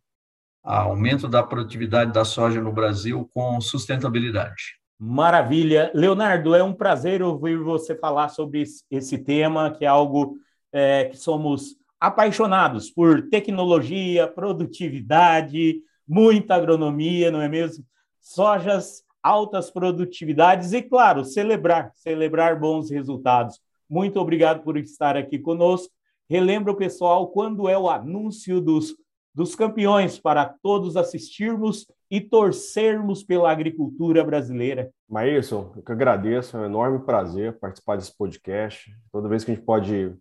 a 0.65 0.81
aumento 0.81 1.29
da 1.29 1.43
produtividade 1.43 2.11
da 2.11 2.25
soja 2.25 2.61
no 2.61 2.73
Brasil 2.73 3.31
com 3.35 3.61
sustentabilidade. 3.61 4.81
Maravilha. 4.99 5.93
Leonardo, 5.95 6.55
é 6.55 6.65
um 6.65 6.73
prazer 6.73 7.23
ouvir 7.23 7.59
você 7.59 7.95
falar 7.95 8.31
sobre 8.31 8.65
esse 8.91 9.19
tema, 9.19 9.71
que 9.71 9.85
é 9.85 9.89
algo 9.89 10.39
é, 10.77 11.07
que 11.07 11.17
somos 11.17 11.77
apaixonados 11.99 12.91
por 12.91 13.29
tecnologia, 13.31 14.29
produtividade, 14.29 15.81
muita 16.07 16.55
agronomia, 16.55 17.31
não 17.31 17.41
é 17.41 17.49
mesmo? 17.49 17.85
sojas, 18.27 19.05
altas 19.23 19.71
produtividades 19.71 20.73
e, 20.73 20.83
claro, 20.83 21.25
celebrar, 21.25 21.93
celebrar 21.95 22.59
bons 22.59 22.91
resultados. 22.91 23.61
Muito 23.89 24.19
obrigado 24.19 24.65
por 24.65 24.77
estar 24.77 25.17
aqui 25.17 25.39
conosco. 25.39 25.93
Relembra 26.29 26.73
o 26.73 26.77
pessoal 26.77 27.29
quando 27.29 27.69
é 27.69 27.79
o 27.79 27.89
anúncio 27.89 28.61
dos, 28.61 28.97
dos 29.33 29.55
campeões 29.55 30.19
para 30.19 30.45
todos 30.45 30.97
assistirmos 30.97 31.87
e 32.11 32.21
torcermos 32.21 33.23
pela 33.23 33.51
agricultura 33.51 34.25
brasileira. 34.25 34.91
Maílson, 35.09 35.73
eu 35.77 35.83
que 35.83 35.93
agradeço, 35.93 36.57
é 36.57 36.61
um 36.61 36.65
enorme 36.65 36.99
prazer 37.05 37.61
participar 37.61 37.97
desse 37.97 38.17
podcast. 38.17 38.91
Toda 39.13 39.29
vez 39.29 39.45
que 39.45 39.53
a 39.53 39.55
gente 39.55 39.65
pode 39.65 40.13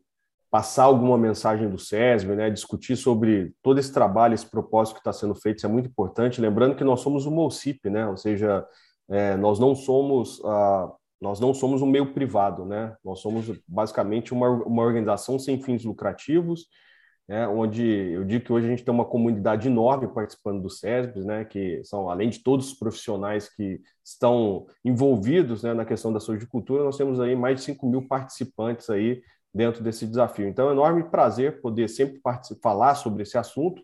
passar 0.56 0.86
alguma 0.86 1.18
mensagem 1.18 1.70
do 1.70 1.78
SESB, 1.78 2.34
né, 2.34 2.50
discutir 2.50 2.96
sobre 2.96 3.54
todo 3.62 3.78
esse 3.78 3.92
trabalho, 3.92 4.34
esse 4.34 4.50
propósito 4.50 4.94
que 4.94 5.02
está 5.02 5.12
sendo 5.12 5.36
feito, 5.36 5.58
isso 5.58 5.66
é 5.66 5.70
muito 5.70 5.90
importante. 5.90 6.40
Lembrando 6.40 6.78
que 6.78 6.84
nós 6.86 7.02
somos 7.02 7.26
uma 7.26 7.42
OCIP, 7.42 7.90
né, 7.90 8.08
ou 8.08 8.16
seja, 8.16 8.66
é, 9.10 9.36
nós 9.36 9.60
não 9.60 9.76
somos, 9.76 10.42
ah, 10.46 10.94
Nós 11.22 11.42
não 11.42 11.54
somos 11.54 11.82
um 11.82 11.86
meio 11.86 12.14
privado, 12.14 12.66
né? 12.66 12.96
Nós 13.04 13.20
somos 13.20 13.52
basicamente 13.68 14.32
uma, 14.34 14.50
uma 14.50 14.82
organização 14.84 15.38
sem 15.38 15.62
fins 15.62 15.84
lucrativos, 15.84 16.68
né? 17.28 17.48
onde 17.48 17.84
eu 17.84 18.24
digo 18.24 18.46
que 18.46 18.54
hoje 18.54 18.68
a 18.68 18.70
gente 18.70 18.84
tem 18.84 18.94
uma 18.94 19.06
comunidade 19.06 19.68
enorme 19.68 20.08
participando 20.08 20.62
do 20.62 20.70
SESB, 20.70 21.22
né? 21.26 21.44
que 21.46 21.84
são, 21.84 22.10
além 22.10 22.30
de 22.30 22.40
todos 22.40 22.68
os 22.68 22.74
profissionais 22.74 23.50
que 23.50 23.82
estão 24.04 24.68
envolvidos 24.84 25.64
né, 25.64 25.74
na 25.74 25.86
questão 25.86 26.14
da 26.14 26.20
saúde 26.20 26.46
e 26.46 26.48
cultura, 26.48 26.84
nós 26.84 26.98
temos 26.98 27.20
aí 27.20 27.36
mais 27.36 27.58
de 27.58 27.66
5 27.66 27.90
mil 27.90 28.08
participantes 28.08 28.90
aí 28.90 29.22
dentro 29.56 29.82
desse 29.82 30.06
desafio. 30.06 30.50
Então, 30.50 30.68
é 30.68 30.70
um 30.72 30.74
enorme 30.74 31.04
prazer 31.06 31.62
poder 31.62 31.88
sempre 31.88 32.20
falar 32.62 32.96
sobre 32.96 33.24
esse 33.24 33.38
assunto. 33.38 33.82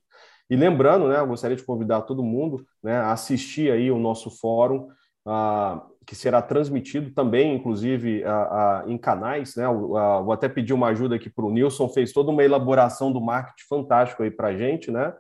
E 0.50 0.56
lembrando, 0.56 1.08
né, 1.08 1.20
eu 1.20 1.28
gostaria 1.28 1.56
de 1.56 1.64
convidar 1.64 2.02
todo 2.02 2.22
mundo 2.22 2.66
né, 2.84 2.98
a 2.98 3.14
assistir 3.14 3.72
aí 3.72 3.90
o 3.90 3.98
nosso 3.98 4.30
fórum, 4.30 4.90
ah, 5.26 5.82
que 6.06 6.14
será 6.14 6.42
transmitido 6.42 7.12
também, 7.12 7.56
inclusive, 7.56 8.22
ah, 8.26 8.84
ah, 8.84 8.84
em 8.86 8.98
canais. 8.98 9.56
Né, 9.56 9.66
vou 9.66 10.34
até 10.34 10.50
pedir 10.50 10.74
uma 10.74 10.88
ajuda 10.88 11.16
aqui 11.16 11.30
para 11.30 11.46
o 11.46 11.52
Nilson, 11.52 11.88
fez 11.88 12.12
toda 12.12 12.32
uma 12.32 12.44
elaboração 12.44 13.10
do 13.14 13.22
marketing 13.22 13.66
fantástico 13.70 14.24
aí 14.24 14.30
para 14.30 14.50
a 14.50 14.58
gente, 14.58 14.92
né? 14.92 15.14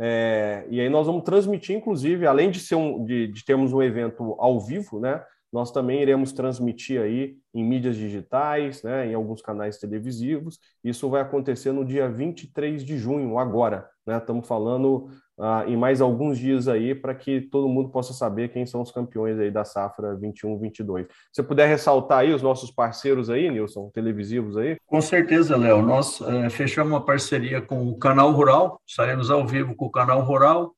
É, 0.00 0.64
e 0.70 0.80
aí 0.80 0.88
nós 0.88 1.06
vamos 1.06 1.22
transmitir, 1.22 1.76
inclusive, 1.76 2.26
além 2.26 2.50
de, 2.50 2.58
ser 2.58 2.76
um, 2.76 3.04
de, 3.04 3.28
de 3.28 3.44
termos 3.44 3.74
um 3.74 3.82
evento 3.82 4.34
ao 4.38 4.58
vivo, 4.58 4.98
né? 4.98 5.22
Nós 5.52 5.70
também 5.70 6.00
iremos 6.00 6.32
transmitir 6.32 6.98
aí 6.98 7.36
em 7.54 7.64
mídias 7.64 7.96
digitais, 7.96 8.82
né, 8.82 9.06
em 9.06 9.14
alguns 9.14 9.42
canais 9.42 9.78
televisivos. 9.78 10.58
Isso 10.82 11.08
vai 11.10 11.20
acontecer 11.20 11.72
no 11.72 11.84
dia 11.84 12.08
23 12.08 12.84
de 12.84 12.96
junho, 12.96 13.38
agora. 13.38 13.88
Né? 14.06 14.16
Estamos 14.16 14.46
falando 14.46 15.08
ah, 15.38 15.64
em 15.66 15.76
mais 15.76 16.00
alguns 16.00 16.38
dias 16.38 16.68
aí 16.68 16.94
para 16.94 17.14
que 17.14 17.40
todo 17.40 17.68
mundo 17.68 17.90
possa 17.90 18.12
saber 18.12 18.48
quem 18.48 18.64
são 18.66 18.80
os 18.80 18.90
campeões 18.90 19.38
aí 19.38 19.50
da 19.50 19.64
safra 19.64 20.16
21-22. 20.16 21.06
Se 21.32 21.42
puder 21.42 21.68
ressaltar 21.68 22.20
aí 22.20 22.32
os 22.32 22.42
nossos 22.42 22.70
parceiros 22.70 23.28
aí, 23.28 23.50
Nilson, 23.50 23.90
televisivos 23.90 24.56
aí. 24.56 24.76
Com 24.86 25.00
certeza, 25.00 25.56
Léo. 25.56 25.82
Nós 25.82 26.20
é, 26.20 26.48
fechamos 26.50 26.92
uma 26.92 27.04
parceria 27.04 27.60
com 27.60 27.88
o 27.88 27.98
Canal 27.98 28.32
Rural, 28.32 28.80
estaremos 28.86 29.30
ao 29.30 29.46
vivo 29.46 29.74
com 29.74 29.86
o 29.86 29.90
Canal 29.90 30.22
Rural, 30.22 30.74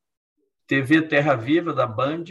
TV 0.67 1.03
Terra 1.03 1.35
Viva 1.35 1.73
da 1.73 1.87
Band 1.87 2.25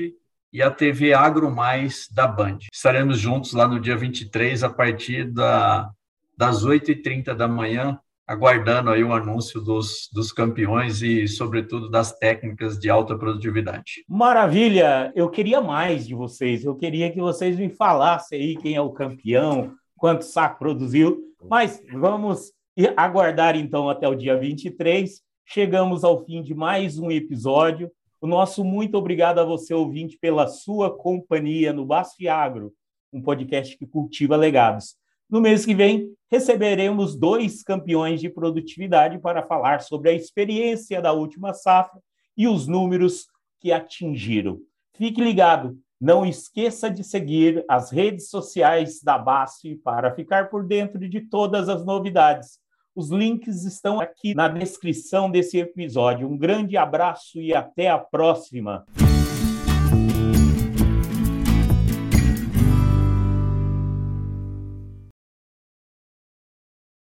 e 0.53 0.61
a 0.61 0.69
TV 0.69 1.13
Agro 1.13 1.49
Mais 1.49 2.07
da 2.13 2.27
Band. 2.27 2.59
Estaremos 2.71 3.17
juntos 3.17 3.53
lá 3.53 3.67
no 3.67 3.79
dia 3.79 3.97
23, 3.97 4.63
a 4.63 4.69
partir 4.69 5.25
da, 5.25 5.89
das 6.37 6.63
8h30 6.63 7.33
da 7.33 7.47
manhã, 7.47 7.99
aguardando 8.27 8.91
aí 8.91 9.03
o 9.03 9.11
anúncio 9.11 9.59
dos, 9.59 10.07
dos 10.13 10.31
campeões 10.31 11.01
e, 11.01 11.27
sobretudo, 11.27 11.89
das 11.89 12.17
técnicas 12.19 12.77
de 12.77 12.87
alta 12.87 13.17
produtividade. 13.17 14.05
Maravilha! 14.07 15.11
Eu 15.15 15.27
queria 15.27 15.59
mais 15.59 16.05
de 16.05 16.13
vocês, 16.13 16.63
eu 16.63 16.75
queria 16.75 17.11
que 17.11 17.19
vocês 17.19 17.57
me 17.57 17.69
falassem 17.69 18.39
aí 18.39 18.55
quem 18.55 18.75
é 18.75 18.81
o 18.81 18.91
campeão, 18.91 19.73
quanto 19.97 20.23
saco 20.23 20.59
produziu, 20.59 21.19
mas 21.49 21.81
vamos 21.91 22.53
aguardar 22.95 23.55
então 23.55 23.89
até 23.89 24.07
o 24.07 24.15
dia 24.15 24.37
23. 24.37 25.19
Chegamos 25.45 26.03
ao 26.03 26.23
fim 26.23 26.43
de 26.43 26.53
mais 26.53 26.99
um 26.99 27.09
episódio. 27.09 27.91
O 28.23 28.27
nosso 28.27 28.63
muito 28.63 28.97
obrigado 28.97 29.39
a 29.39 29.43
você, 29.43 29.73
ouvinte, 29.73 30.17
pela 30.17 30.47
sua 30.47 30.89
companhia 30.89 31.73
no 31.73 31.85
Basfiagro, 31.85 32.71
um 33.11 33.21
podcast 33.21 33.77
que 33.77 33.85
cultiva 33.85 34.37
legados. 34.37 34.95
No 35.29 35.41
mês 35.41 35.65
que 35.65 35.75
vem, 35.75 36.09
receberemos 36.31 37.17
dois 37.17 37.61
campeões 37.61 38.21
de 38.21 38.29
produtividade 38.29 39.19
para 39.19 39.43
falar 39.43 39.81
sobre 39.81 40.09
a 40.09 40.13
experiência 40.13 41.01
da 41.01 41.11
última 41.11 41.53
safra 41.53 41.99
e 42.37 42.47
os 42.47 42.65
números 42.65 43.27
que 43.59 43.73
atingiram. 43.73 44.57
Fique 44.95 45.21
ligado, 45.21 45.77
não 45.99 46.25
esqueça 46.25 46.89
de 46.89 47.03
seguir 47.03 47.65
as 47.67 47.91
redes 47.91 48.29
sociais 48.29 49.01
da 49.03 49.17
BASF 49.17 49.75
para 49.83 50.15
ficar 50.15 50.49
por 50.49 50.65
dentro 50.65 51.09
de 51.09 51.19
todas 51.19 51.67
as 51.67 51.83
novidades. 51.83 52.57
Os 52.95 53.09
links 53.09 53.65
estão 53.65 53.99
aqui 53.99 54.35
na 54.35 54.47
descrição 54.47 55.29
desse 55.29 55.57
episódio. 55.57 56.29
Um 56.29 56.37
grande 56.37 56.77
abraço 56.77 57.41
e 57.41 57.51
até 57.51 57.89
a 57.89 57.97
próxima. 57.97 58.85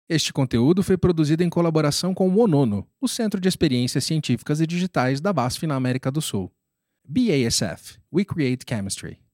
Este 0.08 0.32
conteúdo 0.32 0.82
foi 0.82 0.96
produzido 0.96 1.42
em 1.42 1.50
colaboração 1.50 2.14
com 2.14 2.28
o 2.28 2.38
ONONO, 2.40 2.86
o 3.00 3.08
Centro 3.08 3.40
de 3.40 3.48
Experiências 3.48 4.04
Científicas 4.04 4.60
e 4.60 4.66
Digitais 4.66 5.20
da 5.20 5.32
BASF 5.32 5.66
na 5.66 5.74
América 5.74 6.10
do 6.10 6.20
Sul. 6.20 6.52
BASF 7.04 7.98
We 8.12 8.24
Create 8.24 8.64
Chemistry. 8.68 9.29